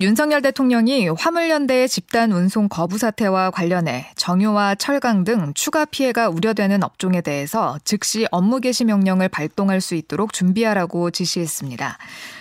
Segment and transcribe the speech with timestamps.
[0.00, 7.20] 윤석열 대통령이 화물연대의 집단 운송 거부 사태와 관련해 정유와 철강 등 추가 피해가 우려되는 업종에
[7.20, 11.98] 대해서 즉시 업무 개시 명령을 발동할 수 있도록 준비하라고 지시했습니다.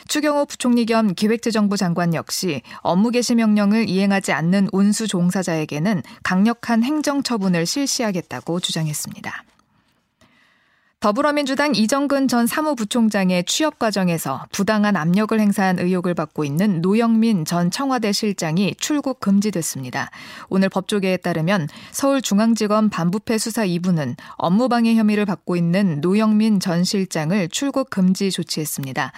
[0.07, 7.23] 추경호 부총리 겸 기획재정부 장관 역시 업무 개시 명령을 이행하지 않는 운수 종사자에게는 강력한 행정
[7.23, 9.43] 처분을 실시하겠다고 주장했습니다.
[10.99, 18.11] 더불어민주당 이정근 전 사무부총장의 취업 과정에서 부당한 압력을 행사한 의혹을 받고 있는 노영민 전 청와대
[18.11, 20.09] 실장이 출국 금지됐습니다.
[20.49, 27.91] 오늘 법조계에 따르면 서울중앙지검 반부패 수사 2부는 업무방해 혐의를 받고 있는 노영민 전 실장을 출국
[27.91, 29.11] 금지 조치했습니다.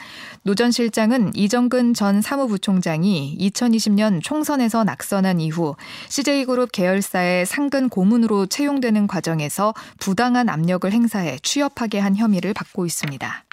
[0.44, 5.78] 노 전 실장은 이정근 전 사무부총장이 2020년 총선에서 낙선한 이후
[6.10, 13.49] CJ그룹 계열사의 상근 고문으로 채용되는 과정에서 부당한 압력을 행사해 취업 취업하게 한 혐의를 받고 있습니다.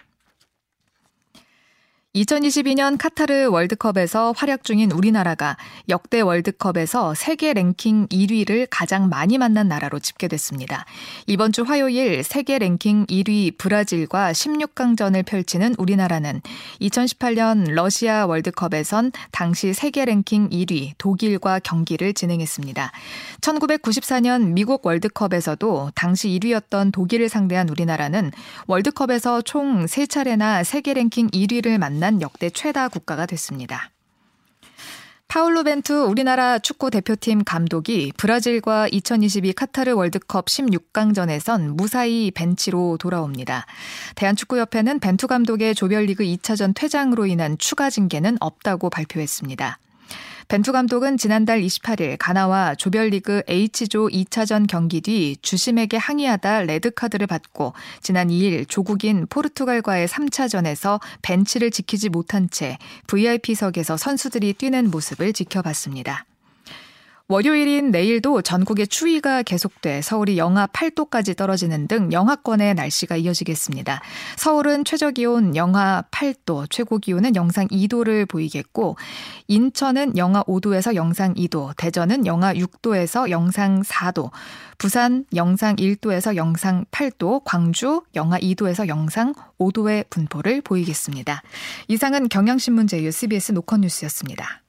[2.17, 5.59] 2022년 카타르 월드컵에서 활약 중인 우리나라가
[5.91, 10.87] 역대 월드컵에서 세계 랭킹 1위를 가장 많이 만난 나라로 집계됐습니다.
[11.27, 16.41] 이번 주 화요일 세계 랭킹 1위 브라질과 16강전을 펼치는 우리나라는
[16.81, 22.92] 2018년 러시아 월드컵에선 당시 세계 랭킹 1위 독일과 경기를 진행했습니다.
[23.42, 28.31] 1994년 미국 월드컵에서도 당시 1위였던 독일을 상대한 우리나라는
[28.69, 33.91] 월드컵에서 총 3차례나 세계 랭킹 1위를 만난 만난 역대 최다 국가가 됐습니다.
[35.27, 43.67] 파울루 벤투 우리나라 축구 대표팀 감독이 브라질과 2022 카타르 월드컵 16강전에선 무사히 벤치로 돌아옵니다.
[44.15, 49.81] 대한축구협회는 벤투 감독의 조별리그 2차전 퇴장으로 인한 추가 징계는 없다고 발표했습니다.
[50.48, 58.28] 벤투 감독은 지난달 28일 가나와 조별리그 H조 2차전 경기 뒤 주심에게 항의하다 레드카드를 받고 지난
[58.28, 62.78] 2일 조국인 포르투갈과의 3차전에서 벤치를 지키지 못한 채
[63.09, 66.26] VIP석에서 선수들이 뛰는 모습을 지켜봤습니다.
[67.28, 74.00] 월요일인 내일도 전국의 추위가 계속돼 서울이 영하 8도까지 떨어지는 등 영하권의 날씨가 이어지겠습니다.
[74.37, 78.97] 서울은 최저 기온 영하 8도, 최고 기온은 영상 2도를 보이겠고
[79.48, 84.31] 인천은 영하 5도에서 영상 2도, 대전은 영하 6도에서 영상 4도,
[84.78, 91.42] 부산 영상 1도에서 영상 8도, 광주 영하 2도에서 영상 5도의 분포를 보이겠습니다.
[91.88, 94.62] 이상은 경향신문 제휴 CBS 노컷뉴스였습니다.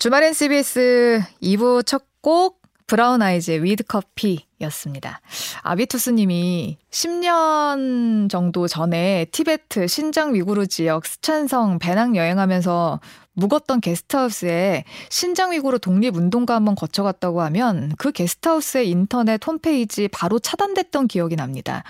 [0.00, 5.20] 주말엔 CBS 2부 첫 곡 브라운 아이즈의 With Coffee였습니다.
[5.62, 13.00] 아비투스 님이 10년 정도 전에 티베트 신장 위구르 지역 스촨성 배낭 여행하면서
[13.40, 21.36] 묵었던 게스트하우스에 신장 위구르 독립운동가 한번 거쳐갔다고 하면 그 게스트하우스의 인터넷 홈페이지 바로 차단됐던 기억이
[21.36, 21.82] 납니다.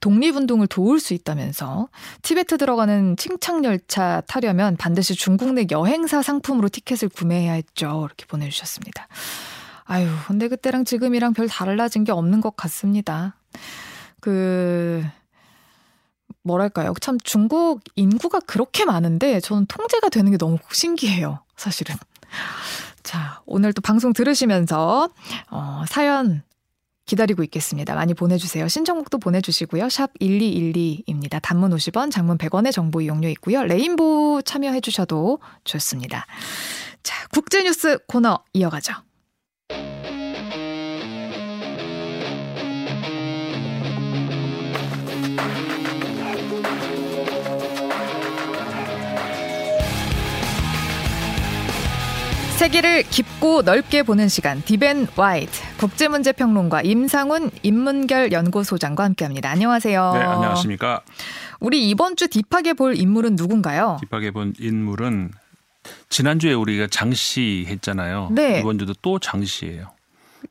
[0.00, 1.88] 독립운동을 도울 수 있다면서
[2.22, 8.04] 티베트 들어가는 칭창열차 타려면 반드시 중국 내 여행사 상품으로 티켓을 구매해야 했죠.
[8.06, 9.08] 이렇게 보내주셨습니다.
[9.84, 13.34] 아유, 근데 그때랑 지금이랑 별 달라진 게 없는 것 같습니다.
[14.20, 15.02] 그,
[16.42, 16.94] 뭐랄까요.
[17.00, 21.40] 참 중국 인구가 그렇게 많은데 저는 통제가 되는 게 너무 신기해요.
[21.56, 21.96] 사실은.
[23.02, 25.08] 자, 오늘 또 방송 들으시면서,
[25.50, 26.42] 어, 사연
[27.06, 27.94] 기다리고 있겠습니다.
[27.94, 28.68] 많이 보내주세요.
[28.68, 29.88] 신청곡도 보내주시고요.
[29.88, 31.40] 샵 1212입니다.
[31.42, 33.64] 단문 50원, 장문 100원의 정보 이용료 있고요.
[33.64, 36.26] 레인보우 참여해주셔도 좋습니다.
[37.02, 38.94] 자, 국제뉴스 코너 이어가죠.
[52.60, 59.48] 세계를 깊고 넓게 보는 시간 디벤 와이트 국제문제평론가 임상훈 인문결 연구소장과 함께합니다.
[59.48, 60.12] 안녕하세요.
[60.12, 61.00] 네, 안녕하십니까.
[61.58, 63.96] 우리 이번 주 딥하게 볼 인물은 누군가요?
[64.02, 65.30] 딥하게 본 인물은
[66.10, 68.28] 지난주에 우리가 장시했잖아요.
[68.32, 68.60] 네.
[68.60, 69.92] 이번 주도 또 장시예요.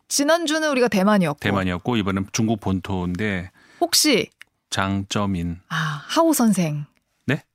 [0.08, 3.52] 지난주는 우리가 대만이었고 대만이었고 이번엔 중국 본토인데
[3.82, 4.32] 혹시
[4.72, 6.99] 장점인 아 하오 선생 네?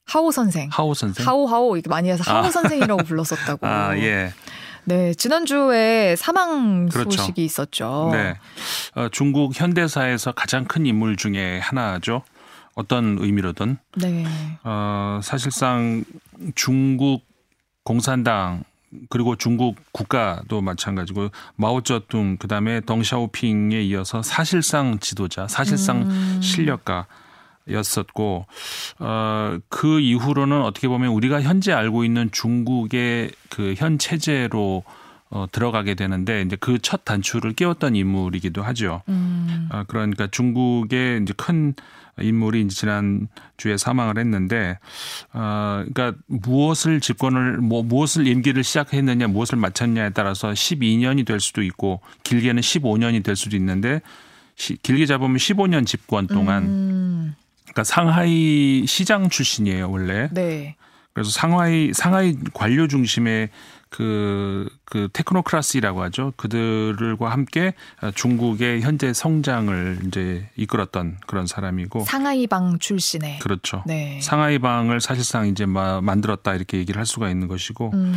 [0.07, 2.51] 하오 선생 하오 선생 하오 하오 이렇게 많이 해서 하오 아.
[2.51, 3.67] 선생이라고 불렀었다고.
[3.67, 4.33] 아 예.
[4.85, 7.11] 네 지난주에 사망 그렇죠.
[7.11, 8.11] 소식이 있었죠.
[8.13, 8.35] 네.
[8.95, 12.23] 어, 중국 현대사에서 가장 큰 인물 중에 하나죠.
[12.75, 14.25] 어떤 의미로든 네.
[14.65, 16.05] 어, 사실상
[16.55, 17.23] 중국
[17.85, 18.65] 공산당
[19.09, 26.41] 그리고 중국 국가도 마찬가지고 마오쩌둥 그다음에 덩샤오핑에 이어서 사실상 지도자, 사실상 음.
[26.43, 27.07] 실력가
[27.71, 28.47] 였었고
[29.01, 34.85] 어 그 이후로는 어떻게 보면 우리가 현재 알고 있는 중국의 그 현 체제로
[35.31, 39.03] 어 들어가게 되는데 이제 그 첫 단추를 끼웠던 인물이기도 하죠.
[39.09, 39.69] 음.
[39.73, 41.75] 어 그러니까 중국의 이제 큰
[42.21, 44.79] 인물이 이제 지난 주에 사망을 했는데
[45.33, 52.01] 어 그러니까 무엇을 집권을 뭐 무엇을 임기를 시작했느냐 무엇을 마쳤냐에 따라서 12년이 될 수도 있고
[52.23, 54.01] 길게는 15년이 될 수도 있는데
[54.57, 57.35] 시, 길게 잡으면 15년 집권 동안 음.
[57.75, 60.29] 그러니까 상하이 시장 출신이에요 원래.
[60.33, 60.77] 네.
[61.13, 63.51] 그래서 상하이 상하이 관료 중심의
[63.89, 66.33] 그, 그 테크노크라시라고 하죠.
[66.37, 67.75] 그들과 함께
[68.17, 72.05] 중국의 현재 성장을 이제 이끌었던 그런 사람이고.
[72.05, 73.39] 상하이방 출신의.
[73.39, 73.85] 그렇죠.
[73.87, 74.19] 네.
[74.21, 77.93] 상하이방을 사실상 이제 막 만들었다 이렇게 얘기를 할 수가 있는 것이고.
[77.95, 78.13] 음.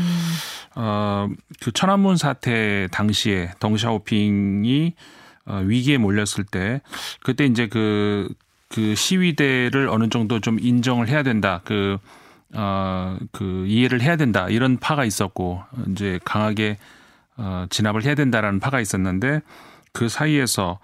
[0.74, 4.96] 어, 그 천안문 사태 당시에 덩샤오핑이
[5.46, 6.82] 어, 위기에 몰렸을 때
[7.22, 8.28] 그때 이제 그,
[8.70, 11.62] 그 시위대를 어느 정도 좀 인정을 해야 된다.
[11.64, 11.98] 그
[12.54, 16.78] 어, 그 이해를 해야 된다 이런 파가 있었고 이제 강하게
[17.36, 19.42] 어, 진압을 해야 된다라는 파가 있었는데
[19.92, 20.80] 그 사이에서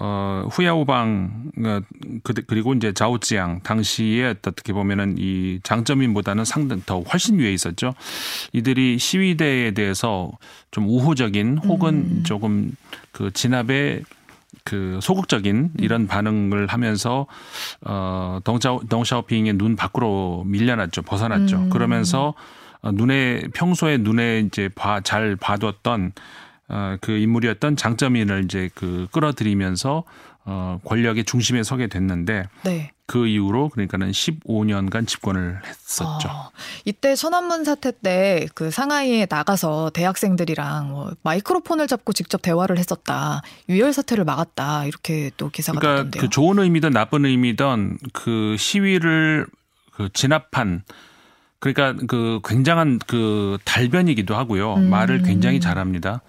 [0.00, 1.80] 어, 후야오방 어,
[2.46, 7.94] 그리고 이제 자오지양 당시에 어떻게 보면은 이 장점인보다는 상당 더 훨씬 위에 있었죠.
[8.52, 10.30] 이들이 시위대에 대해서
[10.70, 12.22] 좀 우호적인 혹은 음.
[12.24, 12.70] 조금
[13.10, 14.02] 그 진압에
[14.68, 17.26] 그 소극적인 이런 반응을 하면서
[17.80, 21.00] 어 덩샤 덩샤오핑의 눈 밖으로 밀려났죠.
[21.02, 21.56] 벗어났죠.
[21.56, 21.70] 음.
[21.70, 22.34] 그러면서
[22.82, 26.12] 어, 눈에 평소에 눈에 이제 봐 잘 봐뒀던
[26.68, 30.04] 어 그 인물이었던 장점인을 이제 그 끌어들이면서
[30.48, 32.92] 어 권력의 중심에 서게 됐는데 네.
[33.06, 36.28] 그 이후로 그러니까는 15년간 집권을 했었죠.
[36.28, 36.50] 어,
[36.84, 43.42] 이때 천안문 사태 때 그 상하이에 나가서 대학생들이랑 뭐 마이크로폰을 잡고 직접 대화를 했었다.
[43.68, 44.84] 유혈 사태를 막았다.
[44.86, 46.20] 이렇게 또 기사가 그러니까 나던데요.
[46.22, 49.46] 그 좋은 의미든 나쁜 의미든 그 시위를
[49.92, 50.82] 그 진압한
[51.60, 54.74] 그러니까 그 굉장한 그 달변이기도 하고요.
[54.74, 54.90] 음.
[54.90, 56.22] 말을 굉장히 잘합니다.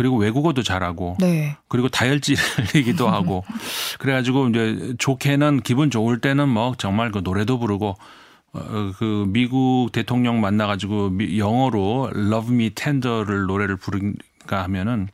[0.00, 1.58] 그리고 외국어도 잘하고 네.
[1.68, 3.44] 그리고 다혈질이기도 하고
[3.98, 7.98] 그래가지고 이제 좋게는 기분 좋을 때는 뭐 정말 그 노래도 부르고
[8.54, 15.08] 어, 그 미국 대통령 만나가지고 영어로 Love Me Tender를 노래를 부르가 하면은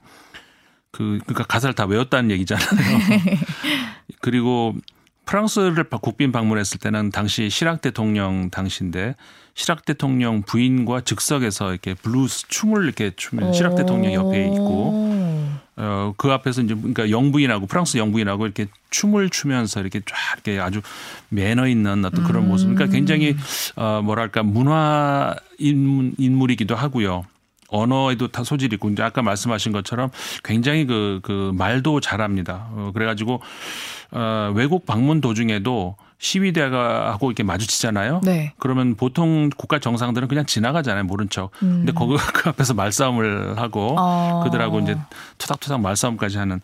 [0.93, 2.67] 그 그러니까 가사를 다 외웠다는 얘기잖아요.
[4.23, 4.77] 그리고
[5.27, 9.17] 프랑스를 국빈 방문했을 때는 당시 시락 대통령 당시인데
[9.55, 15.27] 시락 대통령 부인과 즉석에서 이렇게 블루스 춤을 이렇게 추면 시락 대통령 옆에 있고 어
[16.17, 20.81] 그 앞에서 이제 그러니까 영부인하고 프랑스 영부인하고 이렇게 춤을 추면서 이렇게 쫙 이렇게 아주
[21.29, 22.69] 매너 있는 어떤 그런 모습.
[22.75, 23.37] 그러니까 굉장히
[23.77, 27.25] 어 뭐랄까 문화 인물, 인물이기도 하고요.
[27.69, 30.11] 언어에도 다 소질이 있고 이제 아까 말씀하신 것처럼
[30.45, 32.69] 굉장히 그, 그 말도 잘합니다.
[32.71, 33.43] 어, 그래가지고
[34.13, 38.23] 어, 외국 방문 도중에도 시위대가 하고 이렇게 마주치잖아요.
[38.25, 38.55] 네.
[38.59, 41.05] 그러면 보통 국가 정상들은 그냥 지나가잖아요.
[41.05, 41.51] 모른 척.
[41.63, 41.85] 음.
[41.85, 44.41] 근데 거기 그 앞에서 말싸움을 하고 어.
[44.45, 44.97] 그들하고 이제
[45.39, 46.61] 투닥투닥 말싸움까지 하는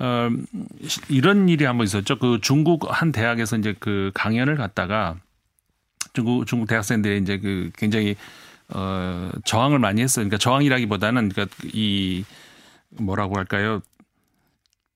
[0.00, 0.30] 어
[1.08, 2.18] 이런 일이 한번 있었죠.
[2.18, 5.16] 그 중국 한 대학에서 이제 그 강연을 갔다가
[6.14, 8.16] 중국 중국 대학생들이 이제 그 굉장히
[8.70, 10.24] 어 저항을 많이 했어요.
[10.24, 12.24] 그러니까 저항이라기보다는 그러니까 이
[12.98, 13.82] 뭐라고 할까요?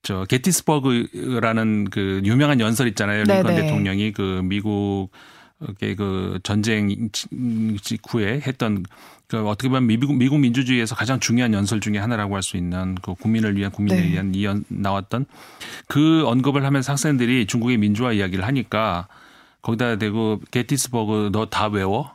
[0.03, 3.23] 저 게티스버그라는 그 유명한 연설 있잖아요.
[3.23, 3.61] 링컨 네네.
[3.61, 7.09] 대통령이 그 미국의 그 전쟁
[7.81, 8.83] 직후에 했던
[9.27, 13.13] 그 어떻게 보면 미국 미국 민주주의에서 가장 중요한 연설 중에 하나라고 할 수 있는 그
[13.13, 14.11] 국민을 위한 국민을 네.
[14.11, 15.25] 위한 이연 나왔던
[15.87, 19.07] 그 언급을 하면서 학생들이 중국의 민주화 이야기를 하니까
[19.61, 22.11] 거기다 대고 게티스버그 너 다 외워?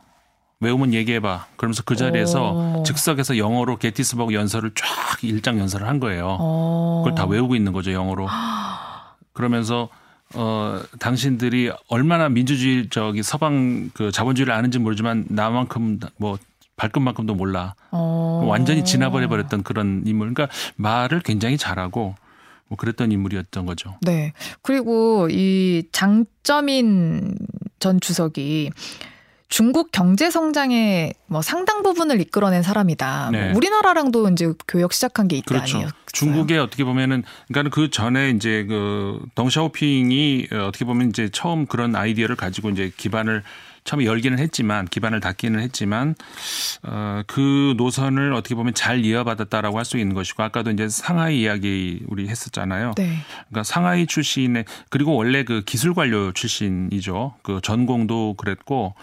[0.59, 1.47] 외우면 얘기해봐.
[1.55, 2.83] 그러면서 그 자리에서 오.
[2.83, 6.37] 즉석에서 영어로 게티스버그 연설을 쫙 일장 연설을 한 거예요.
[6.39, 7.03] 오.
[7.03, 8.27] 그걸 다 외우고 있는 거죠, 영어로.
[9.33, 9.89] 그러면서
[10.33, 16.37] 어 당신들이 얼마나 민주주의 저기 서방 그 자본주의를 아는지 모르지만 나만큼 뭐
[16.75, 17.75] 발끝만큼도 몰라.
[17.91, 18.45] 오.
[18.47, 20.33] 완전히 진압을 해버렸던 그런 인물.
[20.33, 22.15] 그러니까 말을 굉장히 잘하고
[22.67, 23.95] 뭐 그랬던 인물이었던 거죠.
[24.01, 24.33] 네.
[24.61, 27.35] 그리고 이 장점인
[27.79, 28.71] 전 주석이
[29.49, 33.29] 중국 경제 성장의 뭐 상당 부분을 이끌어낸 사람이다.
[33.31, 33.47] 뭐 네.
[33.47, 35.77] 뭐 우리나라랑도 이제 교역 시작한 게 있다 그렇죠.
[35.77, 35.91] 아니에요?
[36.11, 42.35] 중국에 어떻게 보면은 그러니까 그 전에 이제 그 덩샤오핑이 어떻게 보면 이제 처음 그런 아이디어를
[42.35, 43.43] 가지고 이제 기반을
[43.87, 46.13] 처음에 열기는 했지만 기반을 닫기는 했지만
[46.83, 52.03] 어, 그 노선을 어떻게 보면 잘 이어받았다라고 할 수 있는 것이고 아까도 이제 상하이 이야기
[52.07, 52.91] 우리 했었잖아요.
[52.97, 53.19] 네.
[53.47, 57.35] 그러니까 상하이 출신의 그리고 원래 그 기술 관료 출신이죠.
[57.41, 58.95] 그 전공도 그랬고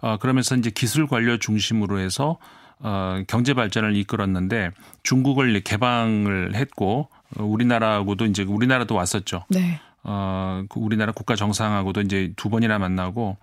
[0.00, 2.38] 어, 그러면서 이제 기술 관료 중심으로 해서
[2.80, 4.72] 어, 경제 발전을 이끌었는데
[5.04, 7.08] 중국을 개방을 했고
[7.38, 9.44] 어, 우리나라하고도 이제 우리나라도 왔었죠.
[9.48, 9.78] 네.
[10.02, 13.36] 어, 그 우리나라 국가 정상하고도 이제 두 번이나 만나고,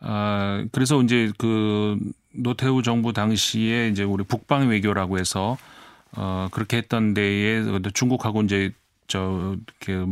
[0.00, 1.98] 어, 그래서 이제 그
[2.32, 5.58] 노태우 정부 당시에 이제 우리 북방 외교라고 해서
[6.12, 7.62] 어, 그렇게 했던 데에
[7.94, 8.72] 중국하고 이제
[9.06, 10.06] 저, 이렇게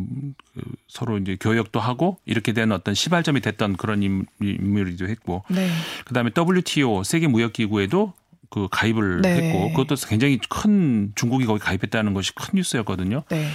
[0.55, 4.03] 그 서로 이제 교역도 하고 이렇게 된 어떤 시발점이 됐던 그런
[4.43, 5.45] 인물이기도 했고.
[5.49, 5.71] 네.
[6.05, 8.13] 그 다음에 WTO 세계 무역 기구에도
[8.51, 9.37] 그 가입을 네.
[9.37, 13.23] 했고 그것도 굉장히 큰 중국이 거기 가입했다는 것이 큰 뉴스였거든요.
[13.31, 13.49] 네.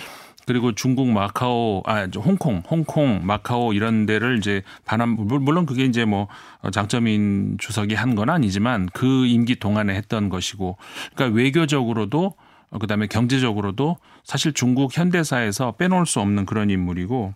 [0.45, 6.27] 그리고 중국 마카오 아 홍콩 홍콩 마카오 이런 데를 이제 반환 물론 그게 이제 뭐
[6.71, 10.77] 장점인 주석이 한 건 아니지만 그 임기 동안에 했던 것이고
[11.15, 12.33] 그러니까 외교적으로도
[12.79, 17.33] 그다음에 경제적으로도 사실 중국 현대사에서 빼놓을 수 없는 그런 인물이고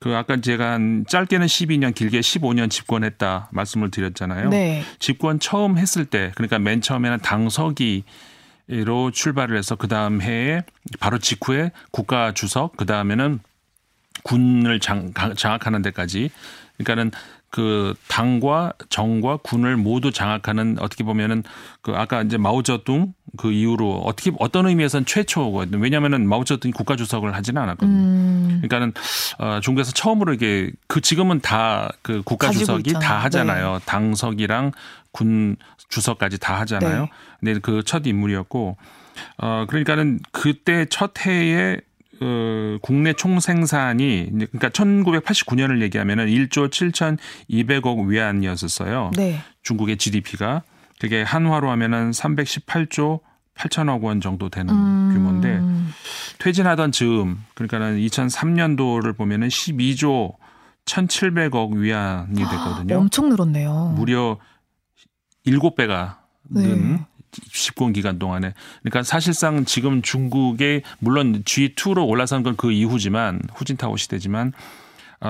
[0.00, 4.48] 그 아까 제가 한 짧게는 12년 길게 15년 집권했다 말씀을 드렸잖아요.
[4.48, 4.82] 네.
[4.98, 8.04] 집권 처음 했을 때 그러니까 맨 처음에는 당서기
[8.70, 10.62] 로 출발을 해서 그 다음 해에
[11.00, 13.40] 바로 직후에 국가 주석 그 다음에는
[14.22, 16.30] 군을 장, 장악하는 데까지.
[16.78, 17.10] 그러니까는
[17.50, 21.42] 그 당과 정과 군을 모두 장악하는 어떻게 보면은
[21.82, 25.78] 그 아까 이제 마오쩌둥 그 이후로 어떻게 어떤 의미에서는 최초거든요.
[25.82, 27.96] 왜냐하면은 마오쩌둥이 국가 주석을 하지는 않았거든요.
[27.96, 28.60] 음.
[28.62, 28.92] 그러니까는
[29.38, 33.74] 어 중국에서 처음으로 이게 그 지금은 다 그 국가 주석이 다 하잖아요.
[33.74, 33.84] 네.
[33.86, 34.72] 당석이랑
[35.12, 35.56] 군
[35.88, 37.02] 주석까지 다 하잖아요.
[37.02, 37.08] 네.
[37.40, 38.76] 근데 그 첫 인물이었고
[39.38, 41.78] 어 그러니까는 그때 첫 해에
[42.22, 46.68] 어, 국내 총 생산이 그러니까 1989년을 얘기하면은 1조
[47.48, 49.12] 7,200억 위안이었었어요.
[49.16, 49.40] 네.
[49.62, 50.62] 중국의 GDP가
[51.00, 53.20] 그게 한화로 하면은 318조
[53.56, 55.10] 8천억 원 정도 되는 음.
[55.12, 55.60] 규모인데
[56.38, 60.34] 퇴진하던 즈음 그러니까는 2003년도를 보면은 12조
[60.84, 62.98] 1,700억 위안이 됐거든요.
[62.98, 63.94] 엄청 늘었네요.
[63.96, 64.38] 무려
[65.46, 66.16] 7배가
[66.50, 67.06] 는 네.
[67.52, 74.48] 집권 기간 동안에 그러니까 사실상 지금 중국의 물론 G2로 올라선 건 그 이후지만 후진타오 시대지만
[74.48, 74.54] 어,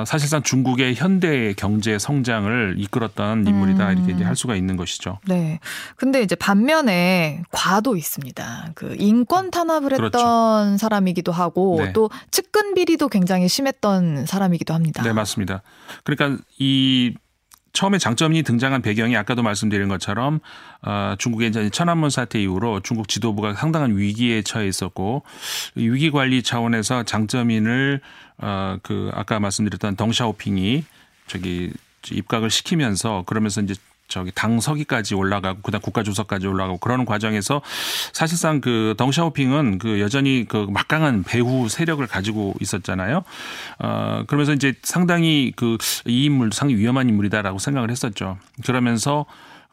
[0.07, 3.99] 사실상 중국의 현대 경제 성장을 이끌었던 인물이다 음.
[3.99, 5.19] 이렇게 이제 할 수가 있는 것이죠.
[5.27, 5.59] 네.
[5.97, 8.71] 근데 이제 반면에 과도 있습니다.
[8.77, 10.19] 그 인권 탄압을 그렇죠.
[10.19, 11.93] 했던 사람이기도 하고 네.
[11.93, 15.03] 또 측근 비리도 굉장히 심했던 사람이기도 합니다.
[15.03, 15.63] 네, 맞습니다.
[16.05, 17.15] 그러니까 이
[17.73, 20.41] 처음에 장점이 등장한 배경이 아까도 말씀드린 것처럼
[20.83, 25.23] 어, 중국의 천안문 사태 이후로 중국 지도부가 상당한 위기에 처해 있었고
[25.75, 28.00] 위기 관리 차원에서 장점인을
[28.39, 30.85] 어, 그 아까 말씀드렸던 덩샤오핑이
[31.27, 31.73] 저기
[32.11, 33.75] 입각을 시키면서 그러면서 이제
[34.11, 37.62] 저기 당서기까지 올라가고 그다음 국가주석까지 올라가고 그러는 과정에서
[38.12, 43.23] 사실상 그 덩샤오핑은 그 여전히 그 막강한 배후 세력을 가지고 있었잖아요.
[43.79, 48.38] 어 그러면서 이제 상당히 그 이 인물도 상당히 위험한 인물이다라고 생각을 했었죠.
[48.64, 49.26] 그러면서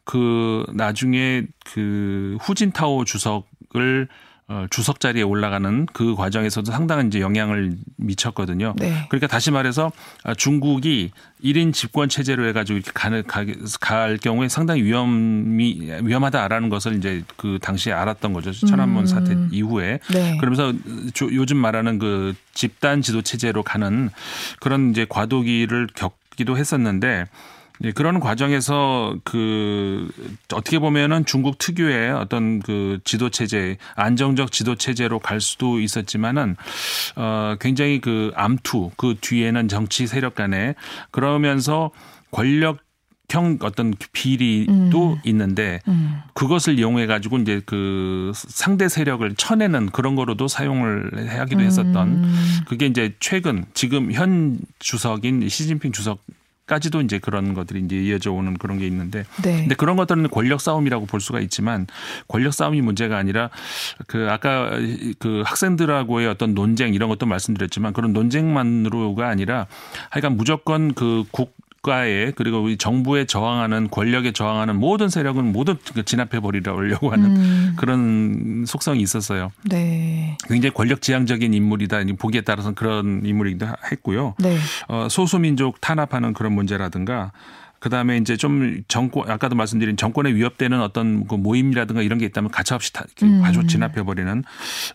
[0.04, 4.27] 그 나중에 그 후진타오 주석을 어,
[4.70, 8.74] 주석 자리에 올라가는 그 과정에서도 상당한 이제 영향을 미쳤거든요.
[8.78, 9.06] 네.
[9.10, 9.92] 그러니까 다시 말해서
[10.24, 11.10] 아, 중국이
[11.44, 17.92] 1인 집권 체제로 해가지고 이렇게 가는 갈 경우에 상당히 위험이 위험하다라는 것을 이제 그 당시에
[17.92, 18.52] 알았던 거죠.
[18.52, 19.06] 천안문 음.
[19.06, 19.98] 사태 이후에.
[20.12, 20.38] 네.
[20.38, 20.72] 그러면서
[21.20, 24.08] 요즘 말하는 그 집단 지도 체제로 가는
[24.60, 27.26] 그런 이제 과도기를 겪기도 했었는데
[27.84, 30.10] 예, 그런 과정에서 그
[30.52, 36.56] 어떻게 보면은 중국 특유의 어떤 그 지도 체제, 안정적 지도 체제로 갈 수도 있었지만은
[37.16, 40.74] 어 굉장히 그 암투 그 뒤에는 정치 세력 간에
[41.10, 41.90] 그러면서
[42.30, 42.78] 권력
[43.30, 45.20] 형 어떤 비리도 음.
[45.24, 46.22] 있는데 음.
[46.32, 52.60] 그것을 이용해 가지고 이제 그 상대 세력을 쳐내는 그런 거로도 사용을 하기도 했었던 음.
[52.66, 56.20] 그게 이제 최근 지금 현 주석인 시진핑 주석
[56.68, 59.60] 까지도 이제 그런 것들이 이제 이어져 오는 그런 게 있는데 네.
[59.60, 61.86] 근데 그런 것들은 권력 싸움이라고 볼 수가 있지만
[62.28, 63.50] 권력 싸움이 문제가 아니라
[64.06, 64.70] 그 아까
[65.18, 69.66] 그 학생들하고의 어떤 논쟁 이런 것도 말씀드렸지만 그런 논쟁만으로가 아니라
[70.10, 76.04] 하여간 무조건 그 국 국가에 그리고 우리 정부에 저항하는 권력에 저항하는 모든 세력은 모두 그
[76.04, 77.74] 진압해 버리려고 하는 음.
[77.76, 79.50] 그런 속성이 있었어요.
[79.64, 80.36] 네.
[80.48, 82.00] 굉장히 권력 지향적인 인물이다.
[82.18, 84.34] 보기에 따라서는 그런 인물이기도 했고요.
[84.38, 84.58] 네.
[84.88, 87.32] 어, 소수민족 탄압하는 그런 문제라든가
[87.80, 92.50] 그 다음에 이제 좀 정권, 아까도 말씀드린 정권에 위협되는 어떤 그 모임이라든가 이런 게 있다면
[92.50, 93.40] 가차없이 다 음.
[93.44, 94.42] 아주 진압해 버리는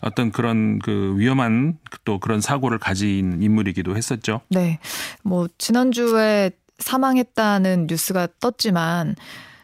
[0.02, 4.42] 어떤 그런 그 위험한 또 그런 사고를 가진 인물이기도 했었죠.
[4.50, 4.80] 네.
[5.22, 9.16] 뭐, 지난주에 사망했다는 뉴스가 떴지만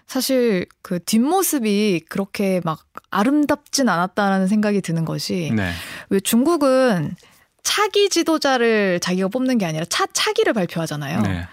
[0.07, 5.73] 사실 그 뒷모습이 그렇게 막 아름답진 않았다라는 생각이 드는 것이 네.
[6.09, 7.15] 왜 중국은
[7.63, 11.23] 차기 지도자를 자기가 뽑는 게 아니라 차 차기를 발표하잖아요.
[11.23, 11.47] 네.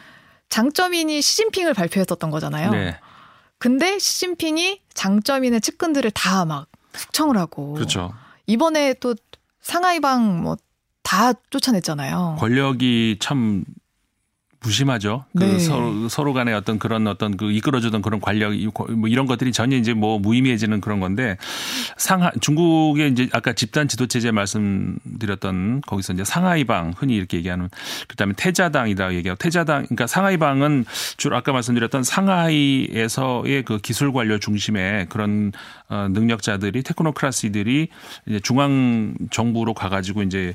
[0.50, 2.72] 장점인이 시진핑을 발표했었던 거잖아요.
[2.72, 2.98] 네.
[3.60, 8.14] 근데 시진핑이 장점인의 측근들을 다 막 숙청을 하고 그렇죠.
[8.48, 9.14] 이번에 또
[9.62, 10.58] 상하이방 뭐
[11.08, 12.36] 다 쫓아냈잖아요.
[12.38, 13.64] 권력이 참
[14.67, 15.24] 무심하죠.
[15.38, 15.59] 그 네.
[15.59, 18.53] 서로 서로 간의 어떤 그런 어떤 그 이끌어주던 그런 관력
[18.91, 21.38] 뭐 이런 것들이 전혀 이제 뭐 무의미해지는 그런 건데
[21.95, 27.69] 상하 중국의 이제 아까 집단 지도 체제 말씀드렸던 거기서 이제 상하이방 흔히 이렇게 얘기하는
[28.07, 35.53] 그다음에 태자당이다 얘기하고 태자당 그러니까 상하이방은 주로 아까 말씀드렸던 상하이에서의 그 기술 관료 중심의 그런
[35.89, 37.88] 어 능력자들이 테크노크라시들이
[38.27, 40.51] 이제 중앙 정부로 가가지고 이제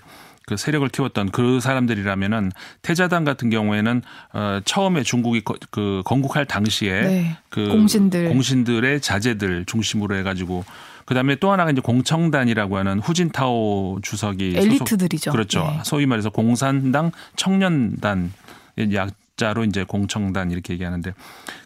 [0.53, 4.03] 그 세력을 키웠던 그 사람들이라면은 태자당 같은 경우에는
[4.35, 7.37] 어 처음에 중국이 거, 그 건국할 당시에 네.
[7.49, 8.29] 그 공신들.
[8.29, 10.65] 공신들의 자제들 중심으로 해가지고
[11.07, 15.33] 그다음에 또 하나가 이제 공청단이라고 하는 후진타오 주석이 소속- 엘리트들이죠.
[15.33, 15.61] 그렇죠.
[15.65, 15.81] 네.
[15.85, 18.33] 소위 말해서 공산당 청년단
[18.93, 21.15] 약 자로 이제 공청단 이렇게 얘기하는데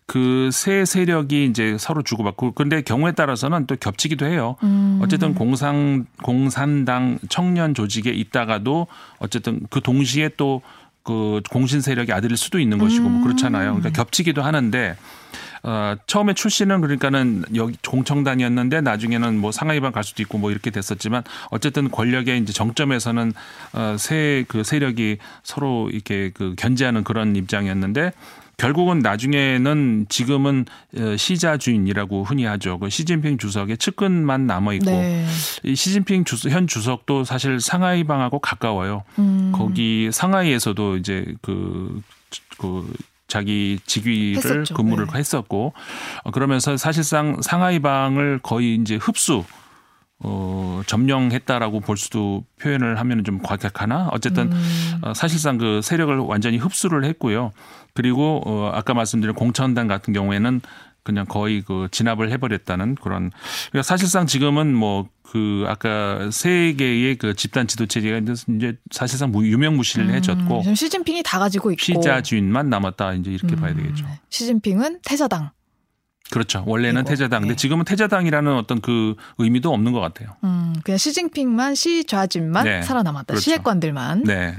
[0.06, 4.56] 그 세 세력이 이제 서로 주고받고 근데 경우에 따라서는 또 겹치기도 해요.
[4.62, 5.00] 음.
[5.02, 8.86] 어쨌든 공산 공산당 청년 조직에 있다가도
[9.18, 10.62] 어쨌든 그 동시에 또
[11.06, 13.76] 그 공신 세력의 아들일 수도 있는 것이고 뭐 그렇잖아요.
[13.76, 14.96] 그러니까 겹치기도 하는데
[15.66, 21.24] 어, 처음에 출시는 그러니까는 여기 공청단이었는데 나중에는 뭐 상하이방 갈 수도 있고 뭐 이렇게 됐었지만
[21.50, 23.32] 어쨌든 권력의 이제 정점에서는
[23.72, 28.12] 어, 세그 세력이 서로 이렇게 그 견제하는 그런 입장이었는데
[28.58, 30.66] 결국은 나중에는 지금은
[30.98, 32.78] 어, 시자 주인이라고 흔히 하죠.
[32.78, 35.26] 그 시진핑 주석의 측근만 남아 있고 네.
[35.64, 39.02] 이 시진핑 주석, 현 주석도 사실 상하이 방하고 가까워요.
[39.18, 39.50] 음.
[39.52, 42.00] 거기 상하이에서도 이제 그,
[42.56, 42.88] 그
[43.28, 44.74] 자기 직위를 했었죠.
[44.74, 45.18] 근무를 네.
[45.18, 45.72] 했었고
[46.24, 49.44] 어, 그러면서 사실상 상하이 방을 거의 이제 흡수
[50.18, 54.98] 어, 점령했다라고 볼 수도 표현을 하면 좀 과격하나 어쨌든 음.
[55.02, 57.52] 어, 사실상 그 세력을 완전히 흡수를 했고요.
[57.92, 60.60] 그리고 어, 아까 말씀드린 공천단 같은 경우에는
[61.06, 63.30] 그냥 거의 그 진압을 해버렸다는 그런
[63.70, 69.44] 그러니까 사실상 지금은 뭐 그 아까 세 개의 그 집단 지도 체제가 이제 사실상 무-
[69.44, 74.06] 유명무실해졌고 음, 시진핑이 다 가지고 있고 피자 주인만 남았다 이제 이렇게 음, 봐야 되겠죠.
[74.30, 75.50] 시진핑은 태자당.
[76.30, 76.62] 그렇죠.
[76.66, 77.40] 원래는 이거, 태자당.
[77.42, 77.56] 근데 네.
[77.56, 80.36] 지금은 태자당이라는 어떤 그 의미도 없는 것 같아요.
[80.44, 82.82] 음, 그냥 시진핑만 시좌진만 네.
[82.82, 83.26] 살아남았다.
[83.26, 83.42] 그렇죠.
[83.42, 84.22] 시혜관들만.
[84.22, 84.54] 네.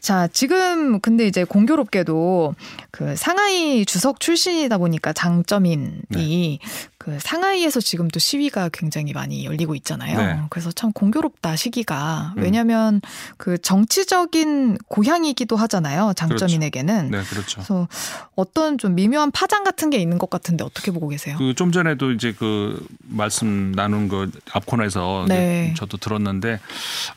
[0.00, 2.54] 자, 지금 근데 이제 공교롭게도
[2.90, 6.58] 그 상하이 주석 출신이다 보니까 장점인이 네.
[7.06, 10.18] 그 상하이에서 지금 또 시위가 굉장히 많이 열리고 있잖아요.
[10.18, 10.40] 네.
[10.50, 12.34] 그래서 참 공교롭다 시기가.
[12.36, 12.42] 음.
[12.42, 13.00] 왜냐하면
[13.36, 16.14] 그 정치적인 고향이기도 하잖아요.
[16.16, 17.12] 장점인에게는.
[17.12, 17.58] 네, 그렇죠.
[17.58, 17.86] 그래서
[18.34, 21.36] 어떤 좀 미묘한 파장 같은 게 있는 것 같은데 어떻게 보고 계세요?
[21.38, 25.74] 그 좀 전에도 이제 그 말씀 나눈 거 앞 코너에서 네.
[25.76, 26.58] 저도 들었는데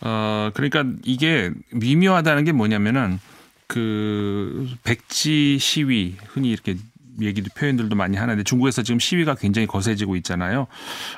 [0.02, 3.20] 어 그러니까 이게 미묘하다는 게 뭐냐면은
[3.68, 6.76] 그 백지 시위 흔히 이렇게
[7.22, 10.68] 얘기도 표현들도 많이 하는데 중국에서 지금 시위가 굉장히 거세지고 있잖아요.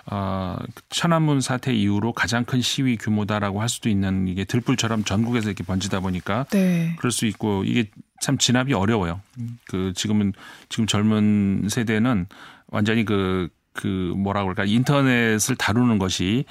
[0.05, 0.57] 어,
[0.89, 5.99] 천안문 사태 이후로 가장 큰 시위 규모다라고 할 수도 있는 이게 들불처럼 전국에서 이렇게 번지다
[5.99, 6.95] 보니까 네.
[6.97, 7.89] 그럴 수 있고 이게
[8.21, 9.21] 참 진압이 어려워요.
[9.65, 10.33] 그 지금은
[10.69, 12.27] 지금 젊은 세대는
[12.67, 16.45] 완전히 그, 그 뭐라 그럴까 인터넷을 다루는 것이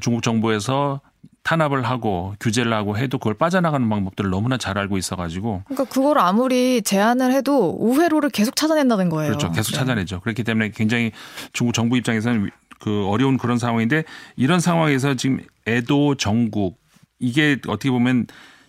[0.00, 1.00] 중국 정부에서
[1.46, 6.82] 탄압을 하고 규제를 하고 해도 그걸 빠져나가는 방법들을 너무나 잘 알고 있어가지고 그러니까 그걸 아무리
[6.82, 9.28] 제안을 해도 우회로를 계속 찾아낸다는 거예요.
[9.28, 9.52] 그렇죠.
[9.52, 9.78] 계속 네.
[9.78, 10.18] 찾아내죠.
[10.20, 11.12] 그렇기 때문에 굉장히
[11.52, 14.02] 중국 정부 입장에서는 그 어려운 그런 상황인데
[14.34, 16.80] 이런 상황에서 지금 애도 정국
[17.20, 18.26] 이게 어떻게 보면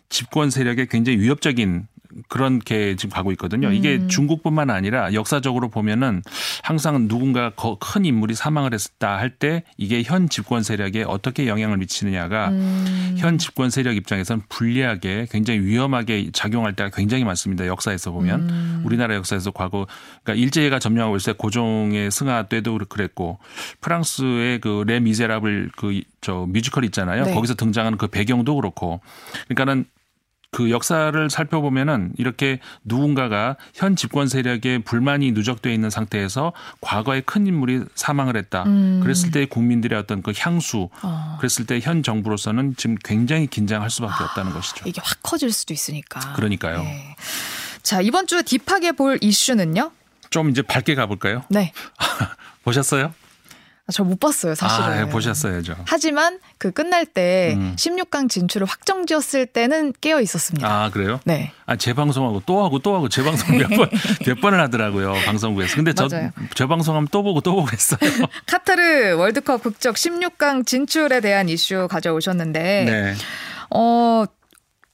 [0.10, 1.88] 집권 세력의 굉장히 위협적인
[2.30, 3.72] 그런 게 지금 가고 있거든요.
[3.72, 4.08] 이게 음.
[4.08, 6.22] 중국뿐만 아니라 역사적으로 보면은
[6.64, 11.78] 항상 누군가 거- 큰 인물이 사망을 했다 할 때 이게 현 집권 세력에 어떻게 영향을
[11.78, 13.16] 미치느냐가 음.
[13.18, 17.68] 현 집권 세력 입장에서는 불리하게 굉장히 위험하게 작용할 때가 굉장히 많습니다.
[17.68, 18.82] 역사에서 보면 음.
[18.86, 19.86] 우리나라 역사에서 과거
[20.24, 23.40] 그러니까 일제가 점령하고 있을 때 고종의 승하 때도 그랬고
[23.82, 27.24] 프랑스의 그 레 미제라블 그 저 뮤지컬 있잖아요.
[27.26, 27.34] 네.
[27.34, 29.00] 거기서 등장하는 그 배경도 그렇고
[29.48, 29.86] 그러니까는
[30.58, 37.82] 그 역사를 살펴보면은 이렇게 누군가가 현 집권 세력에 불만이 누적돼 있는 상태에서 과거에 큰 인물이
[37.94, 38.64] 사망을 했다.
[38.64, 39.00] 음.
[39.04, 41.38] 그랬을 때 국민들의 어떤 그 향수 어.
[41.40, 44.90] 그랬을 때 현 정부로서는 지금 굉장히 긴장할 수밖에 없다는 것이죠.
[44.90, 46.34] 이게 확 커질 수도 있으니까.
[46.34, 46.82] 그러니까요.
[46.82, 47.16] 네.
[47.84, 49.92] 자, 이번 주 딥하게 볼 이슈는요?
[50.32, 51.44] 좀 이제 밝게 가볼까요?
[51.50, 51.72] 네.
[52.66, 53.14] 보셨어요?
[53.94, 54.84] 저 못 봤어요, 사실은.
[54.90, 55.76] 아, 예, 보셨어야죠.
[55.86, 57.74] 하지만 그 끝날 때 음.
[57.78, 60.68] 16강 진출을 확정지었을 때는 깨어 있었습니다.
[60.68, 61.20] 아 그래요?
[61.24, 61.52] 네.
[61.66, 63.90] 아 재방송하고 또 하고 또 하고 재방송 몇 번
[64.28, 65.76] 몇 번을 하더라고요 방송국에서.
[65.78, 66.32] 근데 저 맞아요.
[66.56, 68.00] 재방송하면 또 보고 또 보고 했어요.
[68.48, 73.16] 카타르 월드컵 국적 16강 진출에 대한 이슈 가져오셨는데 네.
[73.70, 74.26] 어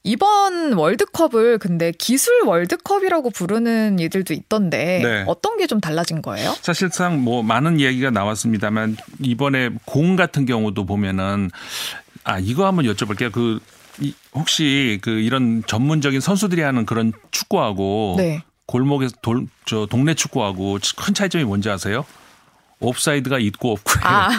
[0.06, 5.24] 이번 월드컵을 근데 기술 월드컵이라고 부르는 이들도 있던데 네.
[5.28, 6.54] 어떤 게 좀 달라진 거예요?
[6.62, 11.50] 사실상 뭐 많은 이야기가 나왔습니다만 이번에 공 같은 경우도 보면은
[12.26, 13.32] 아 이거 한번 여쭤볼게요.
[13.32, 18.44] 그이 혹시 그 이런 전문적인 선수들이 하는 그런 축구하고 네.
[18.66, 22.06] 골목에서 돌, 저 동네 축구하고 큰 차이점이 뭔지 아세요?
[22.82, 24.04] 옵사이드가 있고 없고요.
[24.04, 24.30] 아,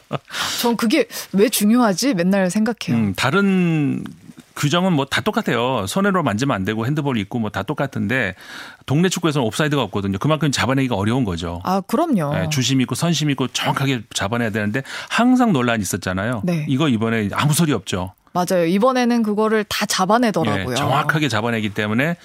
[0.62, 2.14] 전 그게 왜 중요하지?
[2.14, 2.96] 맨날 생각해요.
[2.96, 4.02] 음, 다른
[4.56, 5.86] 규정은 뭐 다 똑같아요.
[5.86, 8.34] 손으로 만지면 안 되고 핸드볼 있고 뭐 다 똑같은데
[8.86, 10.18] 동네 축구에서는 옵사이드가 없거든요.
[10.18, 11.60] 그만큼 잡아내기가 어려운 거죠.
[11.64, 12.34] 아, 그럼요.
[12.34, 16.42] 네, 주심 있고 선심 있고 정확하게 잡아내야 되는데 항상 논란이 있었잖아요.
[16.44, 16.64] 네.
[16.68, 18.12] 이거 이번에 아무 소리 없죠.
[18.32, 18.66] 맞아요.
[18.66, 20.68] 이번에는 그거를 다 잡아내더라고요.
[20.70, 22.16] 네, 정확하게 잡아내기 때문에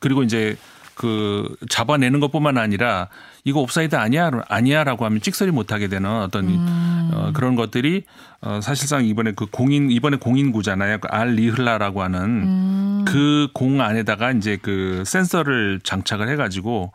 [0.00, 0.56] 그리고 이제
[0.94, 3.08] 그 잡아내는 것뿐만 아니라
[3.44, 7.10] 이거 옵사이드 아니야 아니야라고 하면 찍소리 못 하게 되는 어떤 음.
[7.12, 8.04] 어, 그런 것들이
[8.40, 10.98] 어, 사실상 이번에 그 공인 이번에 공인구잖아요.
[10.98, 13.04] 그 알 리흘라라고 하는 음.
[13.06, 16.92] 그 공 안에다가 이제 그 센서를 장착을 해가지고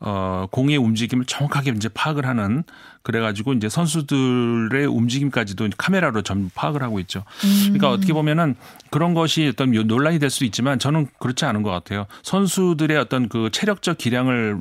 [0.00, 2.64] 어, 공의 움직임을 정확하게 이제 파악을 하는
[3.06, 7.22] 그래가지고 이제 선수들의 움직임까지도 카메라로 전부 파악을 하고 있죠.
[7.66, 8.56] 그러니까 어떻게 보면은
[8.90, 12.06] 그런 것이 어떤 논란이 될 수 있지만 저는 그렇지 않은 것 같아요.
[12.24, 14.58] 선수들의 어떤 그 체력적 기량을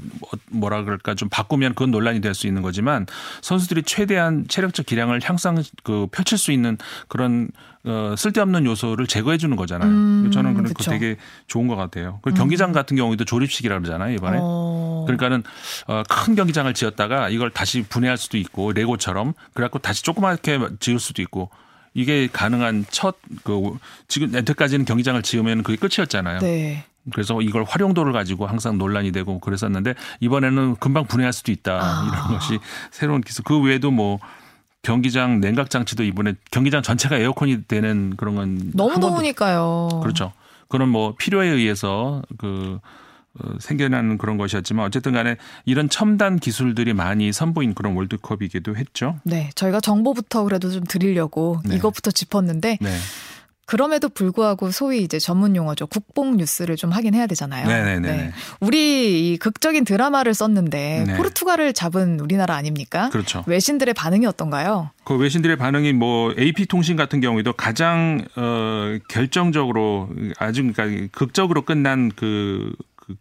[0.52, 3.08] 뭐라 그럴까 좀 바꾸면 그건 논란이 될 수 있는 거지만
[3.42, 6.78] 선수들이 최대한 체력적 기량을 향상 그 펼칠 수 있는
[7.08, 7.50] 그런
[7.88, 9.90] 어, 쓸데없는 요소를 제거해 주는 거잖아요.
[9.90, 12.20] 음, 저는 그런 거 되게 좋은 것 같아요.
[12.24, 12.40] 그리고 음.
[12.40, 14.40] 경기장 같은 경우에도 조립식이라 그러잖아요, 이번에.
[14.42, 15.04] 어.
[15.06, 15.44] 그러니까는
[15.88, 21.22] 어, 큰 경기장을 지었다가 이걸 다시 분해할 수도 있고 레고처럼 그래갖고 다시 조그맣게 지을 수도
[21.22, 21.50] 있고
[21.94, 26.40] 이게 가능한 첫 그 지금 여태까지는 경기장을 지으면 그게 끝이었잖아요.
[26.40, 26.84] 네.
[27.14, 32.10] 그래서 이걸 활용도를 가지고 항상 논란이 되고 그랬었는데 이번에는 금방 분해할 수도 있다 아.
[32.12, 32.60] 이런 것이
[32.92, 33.44] 새로운 기술.
[33.44, 34.20] 그 외에도 뭐
[34.82, 40.02] 경기장 냉각 장치도 이번에 경기장 전체가 에어컨이 되는 그런 건 너무 더우니까요.
[40.02, 40.34] 그렇죠.
[40.68, 42.90] 그런 뭐 필요에 의해서 그 어,
[43.60, 49.20] 생겨나는 그런 것이었지만 어쨌든 간에 이런 첨단 기술들이 많이 선보인 그런 월드컵이기도 했죠.
[49.24, 49.50] 네.
[49.56, 51.76] 저희가 정보부터 그래도 좀 드리려고 네.
[51.76, 52.90] 이것부터 짚었는데 네.
[53.66, 55.88] 그럼에도 불구하고 소위 이제 전문 용어죠.
[55.88, 57.68] 국뽕 뉴스를 좀 하긴 해야 되잖아요.
[57.68, 58.08] 네네네.
[58.08, 58.32] 네.
[58.60, 61.18] 우리 이 극적인 드라마를 썼는데 네.
[61.18, 63.10] 포르투갈을 잡은 우리나라 아닙니까?
[63.10, 63.44] 그렇죠.
[63.48, 64.92] 외신들의 반응이 어떤가요?
[65.04, 72.12] 그 외신들의 반응이 뭐 AP 통신 같은 경우에도 가장 어 결정적으로 아주 그러니까 극적으로 끝난
[72.16, 72.72] 그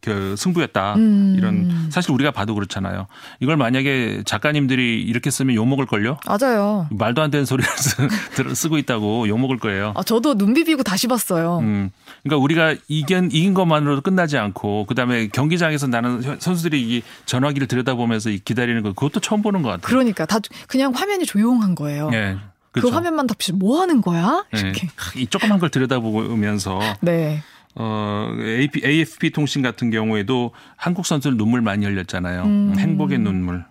[0.01, 0.95] 그 승부였다.
[0.95, 1.35] 음.
[1.37, 3.07] 이런 사실 우리가 봐도 그렇잖아요.
[3.41, 6.19] 이걸 만약에 작가님들이 이렇게 쓰면 욕 먹을 걸요?
[6.27, 6.89] 맞아요.
[6.91, 7.71] 말도 안 되는 소리를
[8.55, 9.93] 쓰고 있다고 욕 먹을 거예요.
[9.97, 11.59] 아, 저도 눈 비비고 다시 봤어요.
[11.59, 11.91] 음.
[12.23, 18.83] 그러니까 우리가 이긴 이긴 것만으로도 끝나지 않고 그다음에 경기장에서 나는 선수들이 이 전화기를 들여다보면서 기다리는
[18.83, 19.83] 거 그것도 처음 보는 것 같아요.
[19.87, 22.11] 그러니까 다 그냥 화면이 조용한 거예요.
[22.11, 22.37] 네.
[22.73, 22.89] 그렇죠.
[22.89, 24.45] 그 화면만 덮치 뭐 하는 거야?
[24.53, 24.61] 네.
[24.61, 24.87] 이렇게.
[24.89, 25.21] 네.
[25.21, 27.43] 이 조그만 걸 들여다보면서 네.
[27.77, 32.43] 어, AFP 통신 같은 경우에도 한국 선수들 눈물 많이 흘렸잖아요.
[32.45, 32.75] 음.
[32.79, 33.65] 행복의 눈물.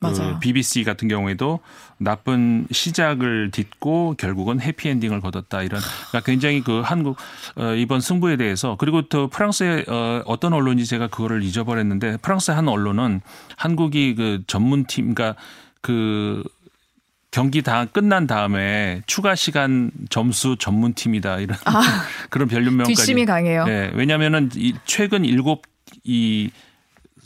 [0.00, 0.34] 그 맞아요.
[0.34, 1.60] 그 BBC 같은 경우에도
[1.98, 7.16] 나쁜 시작을 딛고 결국은 해피엔딩을 거뒀다 이런 그러니까 굉장히 그 한국
[7.56, 12.68] 어, 이번 승부에 대해서 그리고 또 프랑스의 어, 어떤 언론이 제가 그거를 잊어버렸는데 프랑스 한
[12.68, 13.20] 언론은
[13.56, 15.40] 한국이 그 전문 팀 그러니까
[15.80, 16.42] 그
[17.34, 21.82] 경기 다 끝난 다음에 추가 시간 점수 전문팀이다 이런 아,
[22.30, 23.64] 그런 별명까지 뒷심이 강해요.
[23.64, 25.62] 네, 왜냐하면은 이 최근 일곱
[26.04, 26.50] 이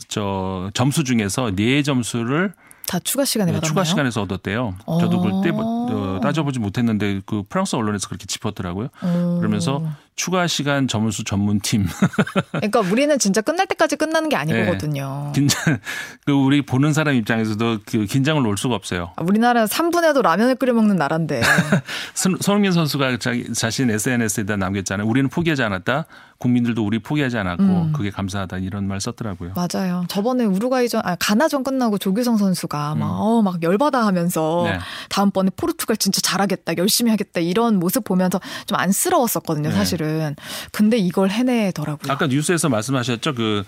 [0.07, 2.53] 저 점수 중에서 네 점수를
[2.87, 4.75] 다 추가 시간에 네, 추가 시간에서 얻었대요.
[4.99, 8.87] 저도 그걸 때 어, 따져보지 못했는데 그 프랑스 언론에서 그렇게 짚었더라고요.
[9.03, 9.37] 오.
[9.37, 9.83] 그러면서
[10.19, 11.85] 추가 시간 점수 전문팀.
[12.51, 15.27] 그러니까 우리는 진짜 끝날 때까지 끝나는 게 아니거든요.
[15.27, 15.31] 네.
[15.31, 15.79] 긴장,
[16.25, 19.13] 그 우리 보는 사람 입장에서도 그 긴장을 놓을 수가 없어요.
[19.15, 21.41] 아, 우리나라 3분에도 라면을 끓여 먹는 나라인데.
[22.13, 25.07] 손흥민 선수가 자기 자신 SNS에다 남겼잖아요.
[25.07, 26.05] 우리는 포기하지 않았다.
[26.39, 27.93] 국민들도 우리 포기하지 않았고 음.
[27.93, 29.53] 그게 감사하다 이런 말 썼더라고요.
[29.55, 30.05] 맞아요.
[30.07, 33.01] 저번에 우루과이전, 아 가나전 끝나고 조규성 선수가 막, 음.
[33.01, 34.79] 어, 막 열받아 하면서 네.
[35.09, 39.75] 다음번에 포르투갈 진짜 잘하겠다, 열심히 하겠다 이런 모습 보면서 좀 안쓰러웠었거든요, 네.
[39.75, 40.08] 사실은.
[40.09, 40.35] 사실은.
[40.71, 42.11] 근데 이걸 해내더라고요.
[42.11, 43.33] 아까 뉴스에서 말씀하셨죠.
[43.35, 43.63] 그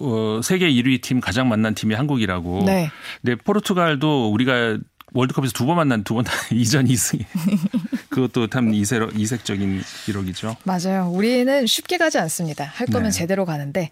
[0.00, 2.64] 어, 세계 1위 팀 가장 만난 팀이 한국이라고.
[2.66, 2.90] 네.
[3.22, 4.78] 근데 포르투갈도 우리가
[5.14, 7.24] 월드컵에서 두 번 만난 두 번 다 이전 2승.
[8.10, 10.56] 그것도 참 이색, 이색적인 기록이죠.
[10.64, 11.10] 맞아요.
[11.12, 12.64] 우리는 쉽게 가지 않습니다.
[12.64, 13.10] 할 거면 네.
[13.10, 13.90] 제대로 가는데.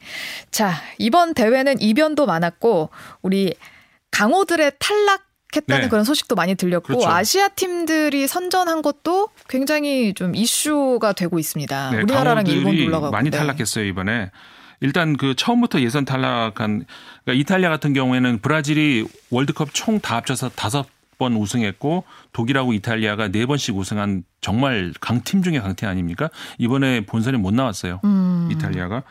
[0.51, 2.91] 자, 이번 대회는 이변도 많았고,
[3.23, 3.55] 우리
[4.11, 5.24] 강호들의 탈락
[5.57, 5.89] 했다는 네.
[5.89, 7.09] 그런 소식도 많이 들렸고 그렇죠.
[7.09, 11.91] 아시아 팀들이 선전한 것도 굉장히 좀 이슈가 되고 있습니다.
[11.91, 13.39] 네, 우리나라랑 일본 올라가고 많이 네.
[13.39, 14.31] 탈락했어요 이번에.
[14.81, 16.85] 일단 그 처음부터 예선 탈락한
[17.25, 20.87] 그러니까 이탈리아 같은 경우에는 브라질이 월드컵 총 다 합쳐서 다섯
[21.17, 26.29] 번 우승했고 독일하고 이탈리아가 네 번씩 우승한 정말 강팀 중에 강팀 아닙니까?
[26.59, 28.01] 이번에 본선에 못 나왔어요.
[28.05, 28.49] 음.
[28.51, 29.05] 이탈리아가.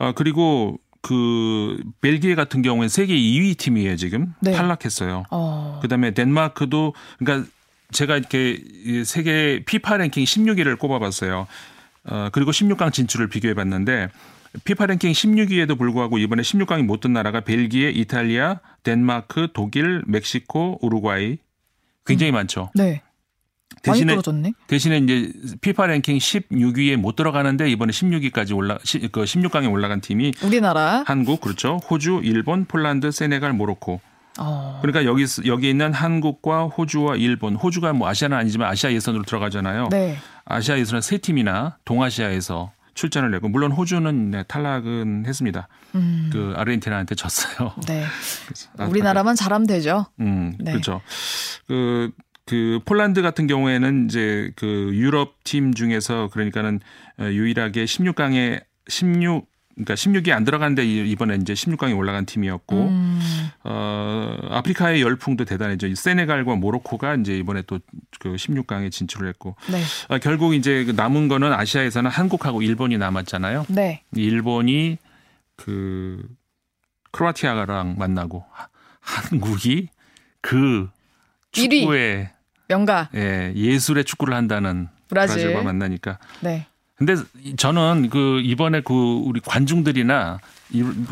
[0.00, 4.50] 아 그리고 그 벨기에 같은 경우는 세계 2위 팀이에요 지금 네.
[4.50, 5.22] 탈락했어요.
[5.30, 5.78] 어.
[5.80, 7.48] 그다음에 덴마크도 그러니까
[7.92, 8.60] 제가 이렇게
[9.04, 11.46] 세계 피파 랭킹 16위를 꼽아봤어요.
[12.08, 14.08] 어, 그리고 16강 진출을 비교해봤는데
[14.64, 21.38] 피파 랭킹 16위에도 불구하고 이번에 16강이 못 든 나라가 벨기에, 이탈리아, 덴마크, 독일, 멕시코, 우루과이
[22.04, 22.34] 굉장히 음.
[22.34, 22.70] 많죠.
[22.74, 23.02] 네.
[23.82, 24.52] 대신에 떨어졌네.
[24.66, 28.78] 대신에 이제 피파 랭킹 16위에 못 들어가는데 이번에 16위까지 올라
[29.12, 31.76] 그 16강에 올라간 팀이 우리나라, 한국 그렇죠.
[31.90, 34.00] 호주, 일본, 폴란드, 세네갈, 모로코.
[34.38, 34.78] 어.
[34.82, 39.88] 그러니까 여기 여기 있는 한국과 호주와 일본, 호주가 뭐 아시아는 아니지만 아시아 예선으로 들어가잖아요.
[39.90, 40.16] 네.
[40.44, 45.68] 아시아 예선은 세 팀이나 동아시아에서 출전을 내고 물론 호주는 네, 탈락은 했습니다.
[45.94, 46.30] 음.
[46.32, 47.74] 그 아르헨티나한테 졌어요.
[47.86, 48.04] 네.
[48.88, 50.06] 우리나라만 잘하면 되죠.
[50.18, 50.72] 음, 네.
[50.72, 51.02] 그렇죠.
[51.66, 52.10] 그
[52.46, 56.80] 그 폴란드 같은 경우에는 이제 그 유럽 팀 중에서 그러니까는
[57.18, 63.20] 어, 유일하게 16강에 16 그러니까 16이 안 들어갔는데 이번에 이제 16강에 올라간 팀이었고 음.
[63.62, 65.94] 어 아프리카의 열풍도 대단해죠.
[65.94, 67.78] 세네갈과 모로코가 이제 이번에 또
[68.18, 69.82] 그 16강에 진출을 했고 네.
[70.08, 73.66] 어, 결국 이제 그 남은 거는 아시아에서는 한국하고 일본이 남았잖아요.
[73.68, 74.02] 네.
[74.14, 74.98] 일본이
[75.56, 76.26] 그
[77.12, 78.44] 크로아티아랑 만나고
[79.00, 79.88] 한국이
[80.40, 80.88] 그
[81.52, 82.30] 축구의
[82.68, 83.08] 명가.
[83.14, 85.36] 예, 예술의 축구를 한다는 브라질.
[85.36, 86.18] 브라질과 만나니까.
[86.40, 86.66] 네.
[86.96, 87.14] 근데
[87.58, 90.38] 저는 그 이번에 그 우리 관중들이나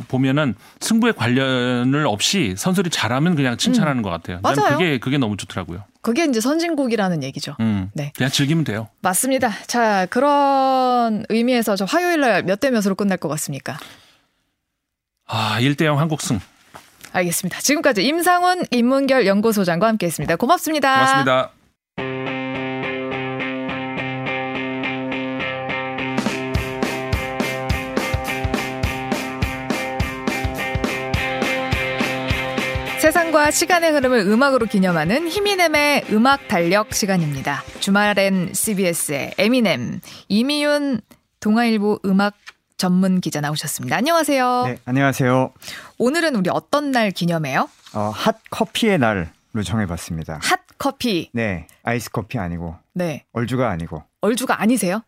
[0.08, 4.02] 보면은 승부에 관련을 없이 선수들이 잘하면 그냥 칭찬하는 음.
[4.02, 4.40] 것 같아요.
[4.42, 4.78] 맞아요.
[4.78, 5.84] 그게 그게 너무 좋더라고요.
[6.00, 7.54] 그게 이제 선진국이라는 얘기죠.
[7.60, 8.12] 음, 네.
[8.16, 8.88] 그냥 즐기면 돼요.
[9.02, 9.50] 맞습니다.
[9.66, 13.78] 자, 그런 의미에서 저 화요일 날 몇 대 몇으로 끝날 것 같습니까?
[15.26, 16.40] 아, 1대 0 한국 승.
[17.14, 17.60] 알겠습니다.
[17.60, 20.36] 지금까지 임상훈 인문결 연구소장과 함께했습니다.
[20.36, 20.94] 고맙습니다.
[20.94, 21.50] 고맙습니다.
[32.98, 37.62] 세상과 시간의 흐름을 음악으로 기념하는 히미넴의 음악 달력 시간입니다.
[37.80, 41.02] 주말엔 CBS의 에미넴, 임희윤
[41.38, 42.34] 동아일보 음악
[42.84, 43.96] 전문 기자 나오셨습니다.
[43.96, 44.64] 안녕하세요.
[44.66, 45.54] 네, 안녕하세요.
[45.96, 47.66] 오늘은 우리 어떤 날 기념해요?
[47.94, 49.24] 어, 핫 커피의 날로
[49.64, 50.40] 정해봤습니다.
[50.42, 51.30] 핫 커피.
[51.32, 52.76] 네, 아이스 커피 아니고.
[52.92, 53.24] 네.
[53.32, 54.02] 얼죽아고.
[54.20, 55.00] 얼죽아 아니세요?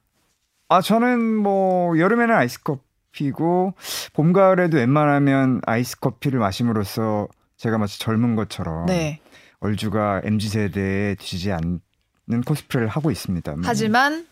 [0.70, 3.74] 아, 저는 뭐 여름에는 아이스 커피고
[4.14, 9.20] 봄 가을에도 웬만하면 아이스 커피를 마심으로써 제가 마치 젊은 것처럼 네.
[9.60, 13.54] 얼죽아 mz 세대에 뒤지지 않는 코스프레를 하고 있습니다.
[13.64, 14.26] 하지만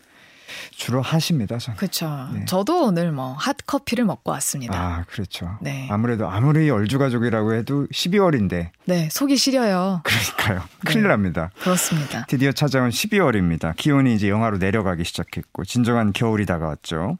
[0.71, 1.57] 주로 하십니다.
[1.57, 1.77] 저는.
[1.77, 2.27] 그렇죠.
[2.33, 2.45] 네.
[2.45, 4.79] 저도 오늘 뭐 핫 커피를 먹고 왔습니다.
[4.79, 5.57] 아, 그렇죠.
[5.61, 5.87] 네.
[5.91, 8.69] 아무래도 아무리 얼주 가족이라고 해도 12월인데.
[8.85, 10.01] 네, 속이 시려요.
[10.03, 10.59] 그러니까요.
[10.59, 10.91] 네.
[10.91, 11.51] 큰일 납니다.
[11.61, 12.25] 그렇습니다.
[12.27, 13.75] 드디어 찾아온 12월입니다.
[13.75, 17.17] 기온이 이제 영하로 내려가기 시작했고 진정한 겨울이 다가왔죠.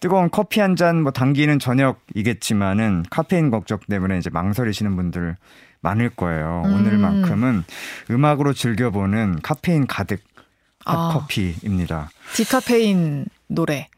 [0.00, 5.36] 뜨거운 커피 한 잔 뭐 당기는 저녁이겠지만은 카페인 걱정 때문에 이제 망설이시는 분들
[5.80, 6.62] 많을 거예요.
[6.66, 6.74] 음.
[6.74, 7.64] 오늘만큼은
[8.10, 10.20] 음악으로 즐겨보는 카페인 가득
[10.84, 11.96] 핫커피입니다.
[11.96, 13.88] 아, 디카페인 노래.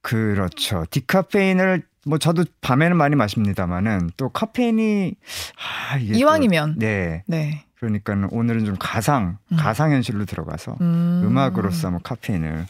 [0.00, 0.84] 그렇죠.
[0.90, 5.14] 디카페인을 뭐 저도 밤에는 많이 마십니다만은 또 카페인이
[5.90, 7.22] 아, 이왕이면 또, 네.
[7.26, 7.64] 네.
[7.78, 9.56] 그러니까 오늘은 좀 가상 음.
[9.56, 11.34] 가상 현실로 들어가서 음.
[11.36, 12.66] 악으로서 뭐 카페인을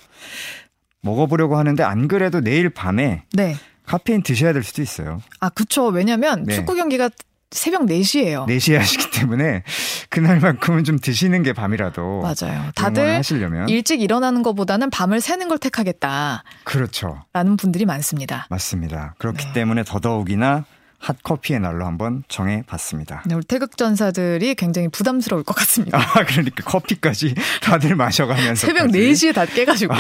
[1.03, 3.55] 먹어보려고 하는데 안 그래도 내일 밤에 네.
[3.85, 5.21] 카페인 드셔야 될 수도 있어요.
[5.41, 5.87] 아, 그쵸.
[5.87, 6.55] 왜냐면 네.
[6.55, 7.11] 축구 경기가
[7.53, 8.47] 새벽 4시예요.
[8.47, 9.63] 4시에 하시기 때문에
[10.09, 12.71] 그날만큼은 좀 드시는 게 밤이라도 맞아요.
[12.75, 13.69] 다들 하시려면.
[13.69, 16.43] 일찍 일어나는 것보다는 밤을 새는 걸 택하겠다.
[16.65, 17.23] 그렇죠.
[17.33, 18.47] 라는 분들이 많습니다.
[18.51, 19.15] 맞습니다.
[19.19, 19.53] 그렇기 네.
[19.53, 20.65] 때문에 더더욱이나
[21.03, 23.25] 핫커피의 날로 한번 정해봤습니다.
[23.27, 25.99] 네, 우리 태극전사들이 굉장히 부담스러울 것 같습니다.
[25.99, 28.67] 아, 그러니까 커피까지 다들 마셔가면서.
[28.67, 29.93] 새벽 4시에 다 깨가지고.
[29.93, 29.99] 아,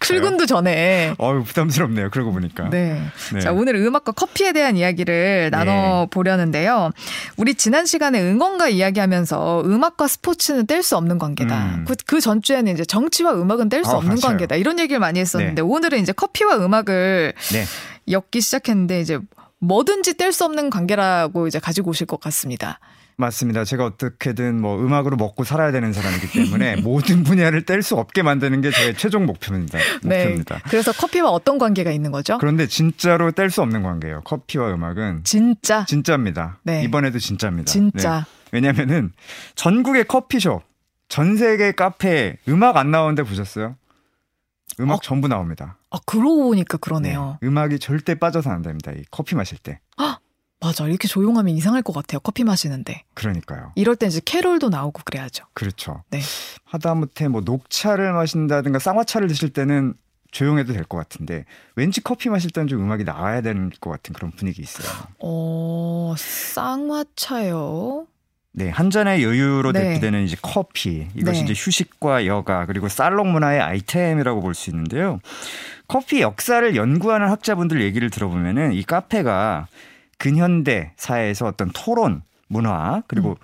[0.00, 1.14] 출근도 전에.
[1.20, 2.08] 어유 부담스럽네요.
[2.10, 2.70] 그러고 보니까.
[2.70, 3.02] 네.
[3.34, 3.40] 네.
[3.40, 5.56] 자, 오늘 음악과 커피에 대한 이야기를 네.
[5.56, 6.90] 나눠 보려는데요.
[7.36, 11.64] 우리 지난 시간에 응원가 이야기하면서 음악과 스포츠는 뗄 수 없는 관계다.
[11.74, 11.84] 음.
[11.86, 14.20] 그, 그 전주에는 이제 정치와 음악은 뗄수 아, 없는 맞아요.
[14.22, 14.56] 관계다.
[14.56, 15.60] 이런 얘기를 많이 했었는데 네.
[15.60, 17.64] 오늘은 이제 커피와 음악을 네.
[18.10, 19.18] 엮기 시작했는데 이제
[19.60, 22.80] 뭐든지 뗄 수 없는 관계라고 이제 가지고 오실 것 같습니다.
[23.16, 23.64] 맞습니다.
[23.64, 28.62] 제가 어떻게든 뭐 음악으로 먹고 살아야 되는 사람이기 때문에 모든 분야를 뗄 수 없게 만드는
[28.62, 29.78] 게 저의 최종 목표입니다.
[30.02, 30.24] 네.
[30.24, 30.60] 목표입니다.
[30.70, 32.38] 그래서 커피와 어떤 관계가 있는 거죠?
[32.38, 34.22] 그런데 진짜로 뗄 수 없는 관계예요.
[34.22, 36.60] 커피와 음악은 진짜 진짜입니다.
[36.62, 36.82] 네.
[36.82, 37.70] 이번에도 진짜입니다.
[37.70, 38.20] 진짜.
[38.20, 38.40] 네.
[38.52, 39.12] 왜냐면은
[39.54, 40.62] 전국의 커피숍,
[41.08, 43.76] 전 세계 카페 음악 안 나오는데 보셨어요?
[44.80, 45.00] 음악 어?
[45.02, 45.76] 전부 나옵니다.
[45.90, 47.38] 아, 그러고 보니까 그러네요.
[47.40, 48.92] 네, 음악이 절대 빠져서 안 됩니다.
[48.92, 49.80] 이 커피 마실 때.
[49.96, 50.18] 아,
[50.60, 50.86] 맞아.
[50.86, 52.20] 이렇게 조용하면 이상할 것 같아요.
[52.20, 53.04] 커피 마시는데.
[53.14, 53.72] 그러니까요.
[53.76, 55.44] 이럴 때 이제 캐롤도 나오고 그래야죠.
[55.54, 56.02] 그렇죠.
[56.10, 56.20] 네.
[56.64, 59.94] 하다못해 뭐 녹차를 마신다든가 쌍화차를 드실 때는
[60.32, 64.30] 조용해도 될 것 같은데 왠지 커피 마실 때는 좀 음악이 나와야 되는 것 같은 그런
[64.30, 64.88] 분위기 있어요.
[65.18, 68.06] 어, 쌍화차요.
[68.52, 69.80] 네, 한 잔의 여유로 네.
[69.82, 71.06] 대표되는 이제 커피.
[71.14, 71.52] 이것이 네.
[71.52, 75.20] 이제 휴식과 여가 그리고 살롱 문화의 아이템이라고 볼 수 있는데요.
[75.86, 79.68] 커피 역사를 연구하는 학자분들 얘기를 들어보면은 이 카페가
[80.18, 83.34] 근현대 사회에서 어떤 토론 문화 그리고 음.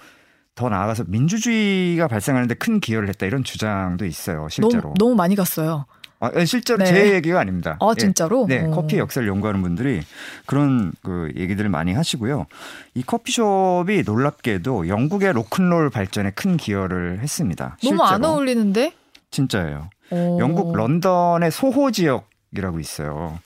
[0.56, 4.48] 더 나아가서 민주주의가 발생하는데 큰 기여를 했다 이런 주장도 있어요.
[4.50, 4.82] 실제로.
[4.82, 5.86] 너무, 너무 많이 갔어요.
[6.34, 6.86] 아, 예, 실제로 네.
[6.86, 7.76] 제 얘기가 아닙니다.
[7.80, 8.00] 아 예.
[8.00, 8.46] 진짜로?
[8.48, 8.70] 네, 어.
[8.70, 10.02] 커피 역사를 연구하는 분들이
[10.46, 12.46] 그런 그 얘기들을 많이 하시고요.
[12.94, 17.76] 이 커피숍이 놀랍게도 영국의 로큰롤 발전에 큰 기여를 했습니다.
[17.82, 18.04] 너무 실제로.
[18.04, 18.92] 안 어울리는데?
[19.30, 19.90] 진짜예요.
[20.10, 20.36] 어.
[20.40, 23.38] 영국 런던의 소호 지역이라고 있어요.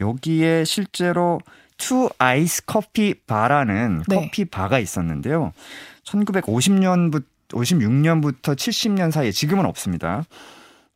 [0.00, 1.40] 여기에 실제로
[1.76, 4.16] 2i's 커피 바라는 네.
[4.16, 5.52] 커피 바가 있었는데요.
[6.04, 10.24] 1950년부터 56년부터 70년 사이에 지금은 없습니다.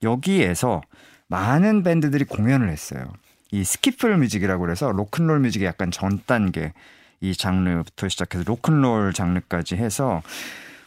[0.03, 0.81] 여기에서
[1.29, 3.13] 많은 밴드들이 공연을 했어요.
[3.51, 6.73] 이 skiffle music이라고 그래서 로큰롤 music의 약간 전 단계
[7.21, 10.23] 이 장르부터 시작해서 로큰롤 장르까지 해서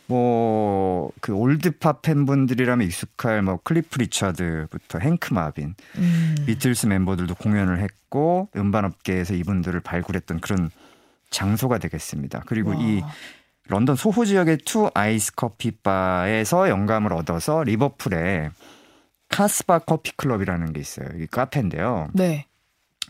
[0.08, 0.82] 뭐
[1.22, 6.36] 그 old pop 팬분들이라면 익숙할 뭐 클리프 리처드부터 행크 마빈, 음.
[6.46, 10.70] 비틀스 멤버들도 공연을 했고 음반 업계에서 이분들을 발굴했던 그런
[11.30, 12.44] 장소가 되겠습니다.
[12.46, 12.76] 그리고 와.
[12.80, 13.02] 이
[13.68, 18.50] 런던 소호 지역의 2i's 커피 바에서 영감을 얻어서 리버풀에
[19.32, 21.08] 카스바 커피 클럽이라는 게 있어요.
[21.18, 22.10] 이 카페인데요.
[22.14, 22.46] 네.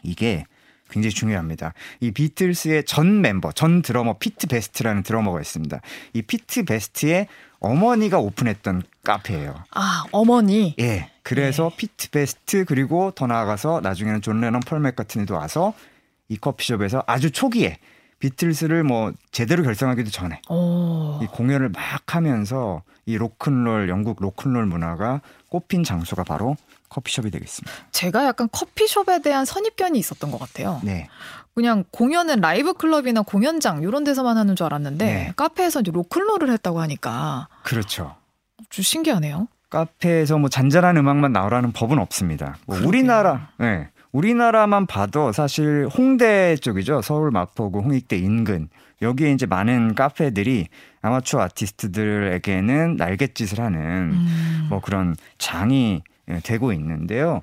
[0.03, 0.45] 이게
[0.89, 1.73] 굉장히 중요합니다.
[1.99, 5.81] 이 비틀스의 전 멤버, 전 드러머 피트 베스트라는 드러머가 있습니다.
[6.13, 7.27] 이 피트 베스트의
[7.59, 9.55] 어머니가 오픈했던 카페예요.
[9.71, 10.75] 아 어머니.
[10.79, 11.09] 예.
[11.23, 15.73] 그래서 피트 베스트 그리고 더 나아가서 나중에는 존 레넌 폴 매카트니도 와서
[16.27, 17.77] 이 커피숍에서 아주 초기에
[18.21, 21.19] 비틀스를 뭐 제대로 결성하기도 전에 어.
[21.21, 26.55] 이 공연을 막 하면서 이 로큰롤 영국 로큰롤 문화가 꽃핀 장소가 바로
[26.89, 27.71] 커피숍이 되겠습니다.
[27.91, 30.79] 제가 약간 커피숍에 대한 선입견이 있었던 것 같아요.
[30.83, 31.09] 네.
[31.53, 35.33] 그냥 공연은 라이브 클럽이나 공연장 이런 데서만 하는 줄 알았는데 네.
[35.35, 38.15] 카페에서 이제 로큰롤을 했다고 하니까 그렇죠.
[38.69, 39.47] 좀 신기하네요.
[39.69, 42.57] 카페에서 뭐 잔잔한 음악만 나오라는 법은 없습니다.
[42.65, 42.77] 뭐.
[42.85, 43.89] 우리나라, 네.
[44.11, 47.01] 우리나라만 봐도 사실 홍대 쪽이죠.
[47.01, 48.69] 서울 마포구 홍익대 인근.
[49.01, 50.67] 여기에 이제 많은 카페들이
[51.01, 54.67] 아마추어 아티스트들에게는 날갯짓을 하는 음.
[54.69, 57.41] 뭐 그런 장이 예, 되고 있는데요.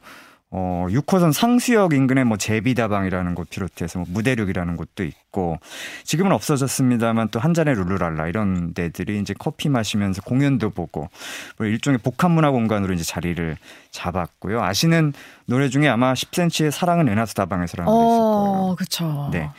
[0.50, 5.58] 어, 6호선 상수역 인근에 뭐 제비다방이라는 곳 비롯해서 뭐 무대륙이라는 곳도 있고
[6.04, 11.10] 지금은 없어졌습니다만 또 한잔의 룰루랄라 이런 데들이 이제 커피 마시면서 공연도 보고
[11.58, 13.56] 뭐 일종의 복합 문화 공간으로 이제 자리를
[13.90, 14.62] 잡았고요.
[14.62, 15.12] 아시는
[15.44, 18.18] 노래 중에 아마 10cm의 사랑은 은하수 다방에서라는 게 있을 거예요.
[18.22, 19.28] 어, 그쵸.
[19.30, 19.50] 네.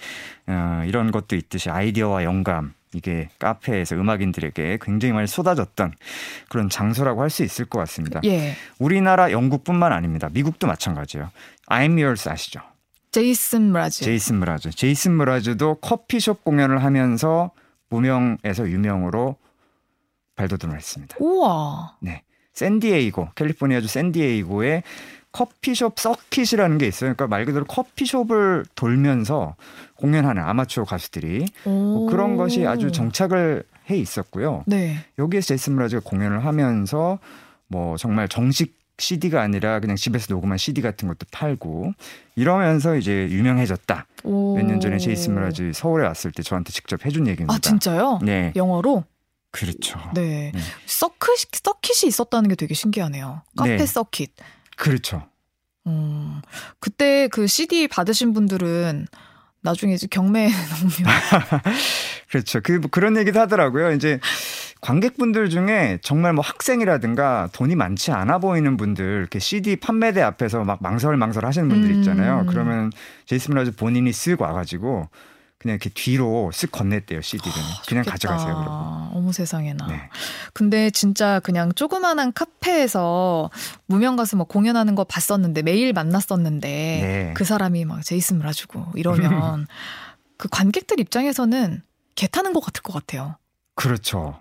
[0.47, 5.93] 어, 이런 것도 있듯이 아이디어와 영감 이게 카페에서 음악인들에게 굉장히 많이 쏟아졌던
[6.49, 8.19] 그런 장소라고 할 수 있을 것 같습니다.
[8.25, 8.55] 예.
[8.79, 10.29] 우리나라 영국뿐만 아닙니다.
[10.31, 11.29] 미국도 마찬가지예요.
[11.67, 12.61] I'm Yours 아시죠?
[13.11, 14.03] 제이슨 브라즈.
[14.03, 14.71] 제이슨 무라즈.
[14.71, 17.51] 제이슨 무라즈도 커피숍 공연을 하면서
[17.89, 19.35] 무명에서 유명으로
[20.35, 21.15] 발돋움을 했습니다.
[21.19, 21.97] 우와.
[22.01, 22.23] 네.
[22.53, 24.83] 샌디에이고, 캘리포니아주 샌디에이고에
[25.31, 27.13] 커피숍 서킷이라는 게 있어요.
[27.13, 29.55] 그러니까 말 그대로 커피숍을 돌면서
[29.95, 32.05] 공연하는 아마추어 가수들이 뭐 오.
[32.07, 34.63] 그런 것이 아주 정착을 해 있었고요.
[34.65, 34.97] 네.
[35.17, 37.19] 여기에서 제이슨 무라즈가 공연을 하면서
[37.67, 41.93] 뭐 정말 정식 CD가 아니라 그냥 집에서 녹음한 CD 같은 것도 팔고
[42.35, 44.05] 이러면서 이제 유명해졌다.
[44.23, 44.57] 오.
[44.57, 47.53] 몇년 전에 제이슨 무라즈 서울에 왔을 때 저한테 직접 해준 얘기입니다.
[47.53, 48.19] 아, 진짜요?
[48.23, 49.05] 네, 영어로?
[49.51, 49.99] 그렇죠.
[50.13, 50.51] 네.
[50.53, 50.59] 네.
[50.85, 53.41] 서킷, 서킷이 있었다는 게 되게 신기하네요.
[53.55, 53.85] 카페 네.
[53.85, 54.33] 서킷.
[54.79, 55.27] 그렇죠.
[55.87, 56.41] 음,
[56.79, 59.07] 그때 그 CD 받으신 분들은
[59.61, 61.13] 나중에 이제 경매에 넣으면
[62.31, 62.61] 그렇죠.
[62.63, 63.91] 그 그런 얘기도 하더라고요.
[63.91, 64.19] 이제
[64.81, 70.81] 관객분들 중에 정말 뭐 학생이라든가 돈이 많지 않아 보이는 분들 이렇게 CD 판매대 앞에서 막
[70.81, 72.41] 망설망설 하시는 분들 있잖아요.
[72.41, 72.45] 음.
[72.47, 72.91] 그러면
[73.25, 75.09] 제이슨 브라즈 본인이 쓱 와가지고
[75.59, 77.51] 그냥 이렇게 뒤로 쓱 건넸대요 CD를.
[77.87, 78.11] 그냥 좋겠다.
[78.11, 78.55] 가져가세요.
[78.55, 79.17] 그러고.
[79.17, 79.87] 어머 세상에나.
[79.87, 80.09] 네.
[80.53, 83.49] 근데 진짜 그냥 조그만한 카페에서
[83.85, 87.33] 무명 가수 뭐 공연하는 거 봤었는데 매일 만났었는데 네.
[87.35, 89.67] 그 사람이 막 제이슨 브라즈고 이러면
[90.37, 91.81] 그 관객들 입장에서는
[92.15, 93.35] 개 타는 것 같을 것 같아요.
[93.75, 94.39] 그렇죠.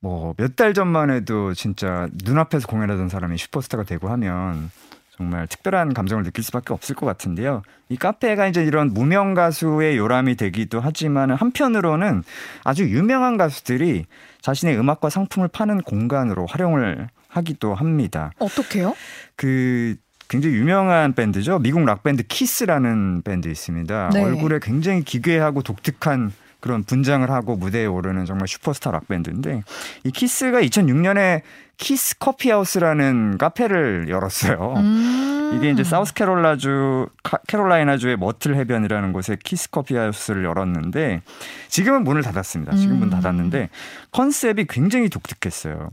[0.00, 4.70] 뭐 몇 달 전만 해도 진짜 눈앞에서 공연하던 사람이 슈퍼스타가 되고 하면
[5.16, 7.62] 정말 특별한 감정을 느낄 수밖에 없을 것 같은데요.
[7.88, 12.24] 이 카페가 이제 이런 무명 가수의 요람이 되기도 하지만 한편으로는
[12.64, 14.06] 아주 유명한 가수들이
[14.40, 18.32] 자신의 음악과 상품을 파는 공간으로 활용을 하기도 합니다.
[18.38, 18.94] 어떻게요?
[19.36, 19.96] 그
[20.28, 21.60] 굉장히 유명한 밴드죠.
[21.60, 24.10] 미국 락 밴드 키스라는 밴드 있습니다.
[24.14, 24.22] 네.
[24.22, 26.32] 얼굴에 굉장히 기괴하고 독특한
[26.64, 29.64] 그런 분장을 하고 무대에 오르는 정말 슈퍼스타 락 밴드인데
[30.02, 31.42] 이 키스가 2006년에
[31.76, 34.72] 키스 커피하우스라는 카페를 열었어요.
[34.78, 35.52] 음.
[35.58, 37.08] 이게 이제 사우스캐롤라주
[37.48, 41.20] 캐롤라이나주의 머틀 해변이라는 곳에 키스 커피 하우스를 열었는데
[41.68, 42.74] 지금은 문을 닫았습니다.
[42.76, 43.10] 지금 문 음.
[43.10, 43.68] 닫았는데
[44.12, 45.90] 컨셉이 굉장히 독특했어요.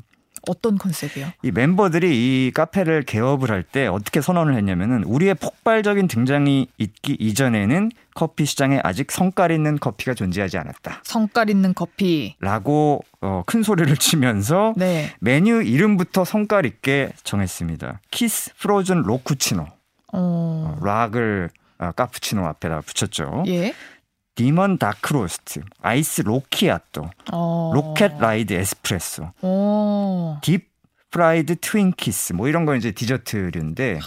[0.48, 1.32] 어떤 컨셉이요?
[1.44, 7.92] 이 멤버들이 이 카페를 개업을 할 때 어떻게 선언을 했냐면은 우리의 폭발적인 등장이 있기 이전에는
[8.16, 11.02] 커피 시장에 아직 성깔 있는 커피가 존재하지 않았다.
[11.04, 12.36] 성깔 있는 커피.
[12.40, 15.14] 라고 어, 큰 소리를 치면서 네.
[15.20, 18.02] 메뉴 이름부터 성깔 있게 정했습니다.
[18.12, 19.62] 키스 Frozen Rockuccino.
[19.64, 19.68] 어.
[20.14, 23.44] 어 락을 아, 카푸치노 앞에다 붙였죠.
[23.48, 23.74] 예.
[24.36, 27.72] Demon Dark Roast, Iced Rockiato, 어.
[27.74, 30.40] Rocket Ride Espresso, 어.
[30.42, 30.72] Deep
[31.12, 34.00] Fried Twinkies 뭐 이런 거 이제 디저트류인데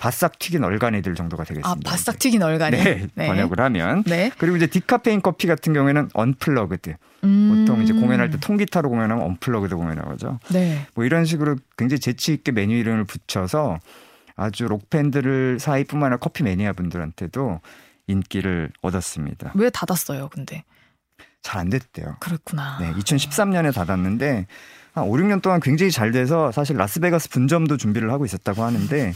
[0.00, 1.70] 바싹 튀긴 얼간이들 정도가 되겠습니다.
[1.70, 2.76] 아, 바싹 튀긴 얼간이.
[2.76, 3.26] 네, 네.
[3.26, 4.02] 번역을 하면.
[4.04, 4.32] 네.
[4.38, 6.96] 그리고 이제 디카페인 커피 같은 경우에는 Unplugged.
[7.24, 7.66] 음.
[7.66, 10.86] 보통 이제 공연할 때 통기타로 공연하면 unplugged 공연하고 죠 네.
[10.94, 13.78] 뭐 이런 식으로 굉장히 재치 있게 메뉴 이름을 붙여서
[14.36, 17.60] 아주 록 팬들 사이뿐만 아니라 커피 매니아 분들한테도
[18.10, 19.52] 인기를 얻었습니다.
[19.54, 20.64] 왜 닫았어요, 근데?
[21.42, 22.16] 잘 안 됐대요.
[22.20, 22.78] 그렇구나.
[22.80, 24.46] 네, 2013년에 닫았는데
[24.92, 29.14] 한 5, 6년 동안 굉장히 잘 돼서 사실 라스베가스 분점도 준비를 하고 있었다고 하는데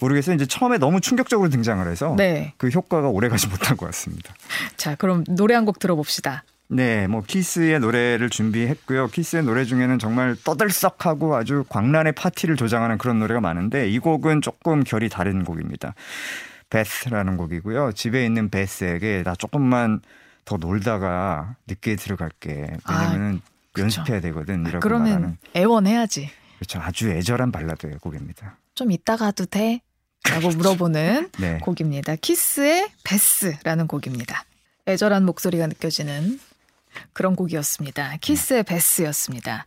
[0.00, 0.34] 모르겠어요.
[0.34, 2.54] 이제 처음에 너무 충격적으로 등장을 해서 네.
[2.56, 4.34] 그 효과가 오래가지 못한 것 같습니다.
[4.76, 6.42] 자, 그럼 노래 한 곡 들어봅시다.
[6.72, 9.08] 네, 뭐 키스의 노래를 준비했고요.
[9.08, 14.82] 키스의 노래 중에는 정말 떠들썩하고 아주 광란의 파티를 조장하는 그런 노래가 많은데 이 곡은 조금
[14.84, 15.94] 결이 다른 곡입니다.
[16.70, 17.92] 베스라는 곡이고요.
[17.92, 20.00] 집에 있는 베스에게 나 조금만
[20.44, 22.66] 더 놀다가 늦게 들어갈게.
[22.88, 24.62] 왜냐면은 아, 연습해야 되거든.
[24.62, 25.38] 이라고 그러면 말하는.
[25.54, 26.30] 애원해야지.
[26.56, 26.80] 그렇죠.
[26.80, 28.56] 아주 애절한 발라드의 곡입니다.
[28.74, 29.80] 좀 이따 가도 돼?
[30.28, 30.48] 라고.
[30.56, 31.58] 물어보는 네.
[31.58, 32.16] 곡입니다.
[32.16, 34.44] 키스의 베스라는 곡입니다.
[34.88, 36.40] 애절한 목소리가 느껴지는
[37.12, 38.16] 그런 곡이었습니다.
[38.20, 39.64] 키스의 베스였습니다.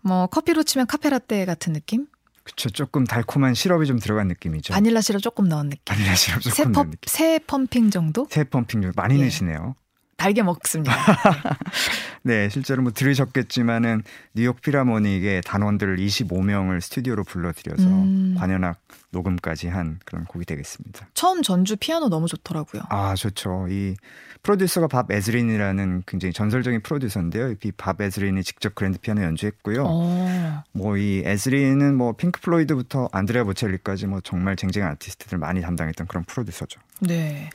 [0.00, 2.06] 뭐 커피로 치면 카페라떼 같은 느낌?
[2.44, 4.72] 그쵸 조금 달콤한 시럽이 좀 들어간 느낌이죠.
[4.74, 5.82] 바닐라 시럽 조금 넣은 느낌.
[5.84, 6.98] 바닐라 시럽 조금 새, 넣은 느낌.
[7.06, 8.26] 세 pumping 정도?
[8.30, 9.24] 세 pumping 정도 많이 예.
[9.24, 9.76] 내시네요.
[10.16, 10.94] 달게 먹습니다.
[12.22, 14.02] 네, 실제로 뭐 들으셨겠지만은
[14.34, 18.36] 뉴욕 필하모닉의 단원들 25명을 스튜디오로 불러들여서 음.
[18.38, 18.78] 관현악
[19.12, 21.06] 녹음까지 한 그런 곡이 되겠습니다.
[21.14, 22.82] 처음 전주 피아노 너무 좋더라고요.
[22.88, 23.66] 아, 좋죠.
[23.68, 23.94] 이
[24.42, 27.54] 프로듀서가 밥 에즈린이라는 굉장히 전설적인 프로듀서인데요.
[27.62, 29.84] 이 밥 에즈린이 직접 그랜드 피아노 연주했고요.
[29.86, 30.64] 어.
[30.72, 36.24] 뭐 이 에즈린은 뭐 핑크 플로이드부터 안드레아 보첼리까지 뭐 정말 쟁쟁한 아티스트들 많이 담당했던 그런
[36.24, 36.80] 프로듀서죠.
[37.00, 37.50] 네.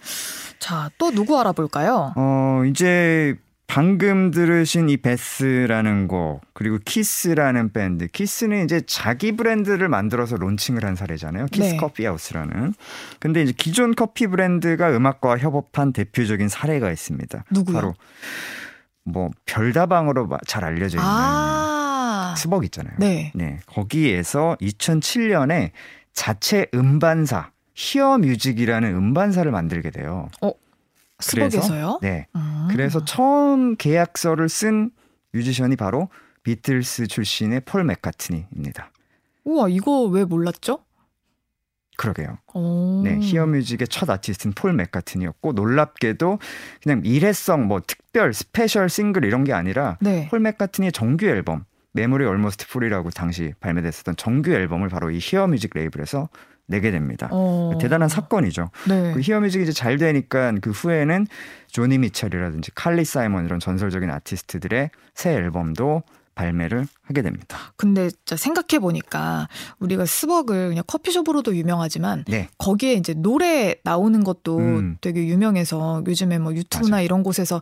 [0.59, 2.13] 자, 또 누구 알아볼까요?
[2.15, 3.37] 어, 이제
[3.67, 10.95] 방금 들으신 이 베스라는 곡 그리고 키스라는 밴드 키스는 이제 자기 브랜드를 만들어서 론칭을 한
[10.95, 11.77] 사례잖아요 키스 네.
[11.77, 12.73] 커피 하우스라는
[13.19, 17.75] 근데 이제 기존 커피 브랜드가 음악과 협업한 대표적인 사례가 있습니다 누구요?
[17.75, 17.95] 바로
[19.03, 23.31] 뭐 별다방으로 잘 알려져 있는 아~ 스벅 있잖아요 네.
[23.35, 25.71] 네 거기에서 2007년에
[26.13, 30.29] 자체 음반사 히어 뮤직이라는 음반사를 만들게 돼요.
[30.41, 30.51] 어,
[31.19, 31.99] 스벅에서요?
[32.01, 32.27] 네.
[32.35, 32.67] 음.
[32.69, 34.91] 그래서 처음 계약서를 쓴
[35.33, 36.09] 뮤지션이 바로
[36.43, 38.91] 비틀스 출신의 폴 맥카트니입니다.
[39.43, 40.79] 우와, 이거 왜 몰랐죠?
[41.97, 42.37] 그러게요.
[42.53, 43.01] 오.
[43.03, 46.39] 네, 히어뮤직의 첫 아티스트는 폴 맥카트니였고 놀랍게도
[46.81, 50.27] 그냥 일회성 뭐 특별 스페셜 싱글 이런 게 아니라 네.
[50.29, 56.29] 폴 맥카트니의 정규 앨범 Memory Almost Full이라고 당시 발매됐었던 정규 앨범을 바로 이 히어뮤직 레이블에서
[56.67, 57.29] 내게 됩니다.
[57.31, 57.77] 어.
[57.79, 58.69] 대단한 사건이죠.
[58.87, 59.13] 네.
[59.13, 61.27] 그 히어뮤직이 이제 잘 되니까 그 후에는
[61.67, 66.03] 조니 미첼이라든지 칼리 사이먼 이런 전설적인 아티스트들의 새 앨범도
[66.35, 67.57] 발매를 하게 됩니다.
[67.77, 69.47] 근데 생각해 보니까
[69.79, 72.47] 우리가 스벅을 그냥 커피숍으로도 유명하지만 네.
[72.59, 74.97] 거기에 이제 노래 나오는 것도 음.
[75.01, 77.05] 되게 유명해서 요즘에 뭐 유튜브나 맞아요.
[77.05, 77.61] 이런 곳에서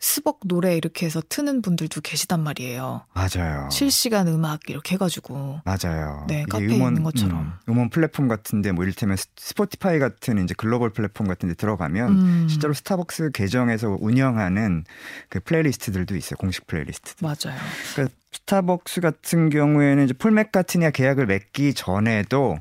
[0.00, 3.04] 스벅 노래 이렇게 해서 트는 분들도 계시단 말이에요.
[3.14, 3.68] 맞아요.
[3.70, 5.60] 실시간 음악 이렇게 해가지고.
[5.64, 6.24] 맞아요.
[6.28, 7.38] 네, 카페에 음원, 있는 것처럼.
[7.38, 12.46] 음, 음원 플랫폼 같은데 뭐 이를테면 스포티파이 같은 이제 글로벌 플랫폼 같은데 들어가면 음.
[12.48, 14.84] 실제로 스타벅스 계정에서 운영하는
[15.28, 16.36] 그 playlist들도 있어요.
[16.36, 17.14] 공식 플레이리스트.
[17.20, 17.58] 맞아요.
[17.94, 22.58] 그러니까 스타벅스 같은 경우에는 이제 폴 맥카트니와 계약을 맺기 전에도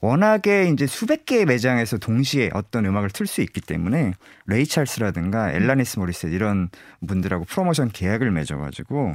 [0.00, 4.12] 워낙에 이제 수백 개의 매장에서 동시에 어떤 음악을 틀 수 있기 때문에
[4.46, 6.70] 레이 찰스라든가 엘라니스 모리셋 이런
[7.06, 9.14] 분들하고 프로모션 계약을 맺어가지고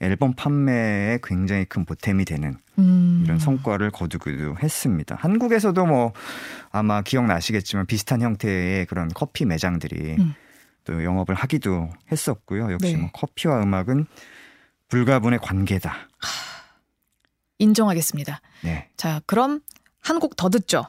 [0.00, 3.22] 앨범 판매에 굉장히 큰 보탬이 되는 음.
[3.24, 5.16] 이런 성과를 거두기도 했습니다.
[5.20, 6.12] 한국에서도 뭐
[6.70, 10.34] 아마 기억나시겠지만 비슷한 형태의 그런 커피 매장들이 음.
[10.84, 12.72] 또 영업을 하기도 했었고요.
[12.72, 13.00] 역시 네.
[13.00, 14.06] 뭐 커피와 음악은
[14.90, 15.94] 불가분의 관계다.
[17.58, 18.40] 인정하겠습니다.
[18.62, 18.88] 네.
[18.96, 19.60] 자, 그럼
[20.00, 20.84] 한 곡 더 듣죠.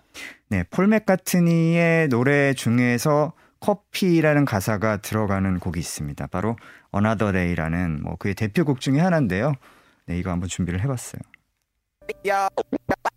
[0.49, 6.27] 네, 폴 맥카트니의 노래 중에서 커피라는 가사가 들어가는 곡이 있습니다.
[6.27, 6.57] 바로
[6.95, 9.53] Another Day라는 뭐 그의 대표곡 중에 하나인데요.
[10.07, 11.21] 네, 이거 한번 준비를 해봤어요.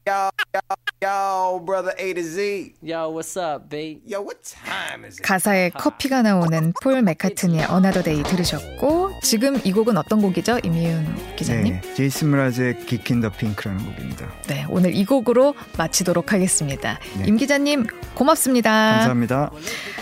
[0.06, 2.74] Yo, brother A to Z.
[2.82, 4.00] Yo, what's up, B?
[4.06, 5.22] Yo, what time is it?
[5.22, 10.58] 가사에 커피가 나오는 폴 맥카트니의 Another Day 들으셨고 지금 이 곡은 어떤 곡이죠?
[10.62, 11.80] 임희윤 기자님?
[11.80, 14.30] 네, 제이슨 브라즈의 기킨 더 핑크라는 곡입니다.
[14.46, 16.98] 네, 오늘 이 곡으로 마치도록 하겠습니다.
[17.16, 17.24] 네.
[17.26, 18.70] 임 기자님 고맙습니다.
[18.70, 19.50] 감사합니다.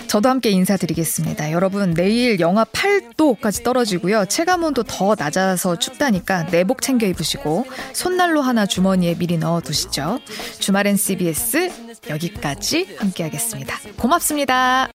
[0.08, 1.52] 저도 함께 인사드리겠습니다.
[1.52, 4.26] 여러분 내일 영하 8도까지 떨어지고요.
[4.26, 10.18] 체감온도 더 낮아서 춥다니까 내복 챙겨 입으시고 손난로 하나 주머니에 미리 넣어 두시 죠.
[10.58, 11.70] 주말엔 CBS
[12.08, 13.78] 여기까지 함께하겠습니다.
[13.98, 14.88] 고맙습니다.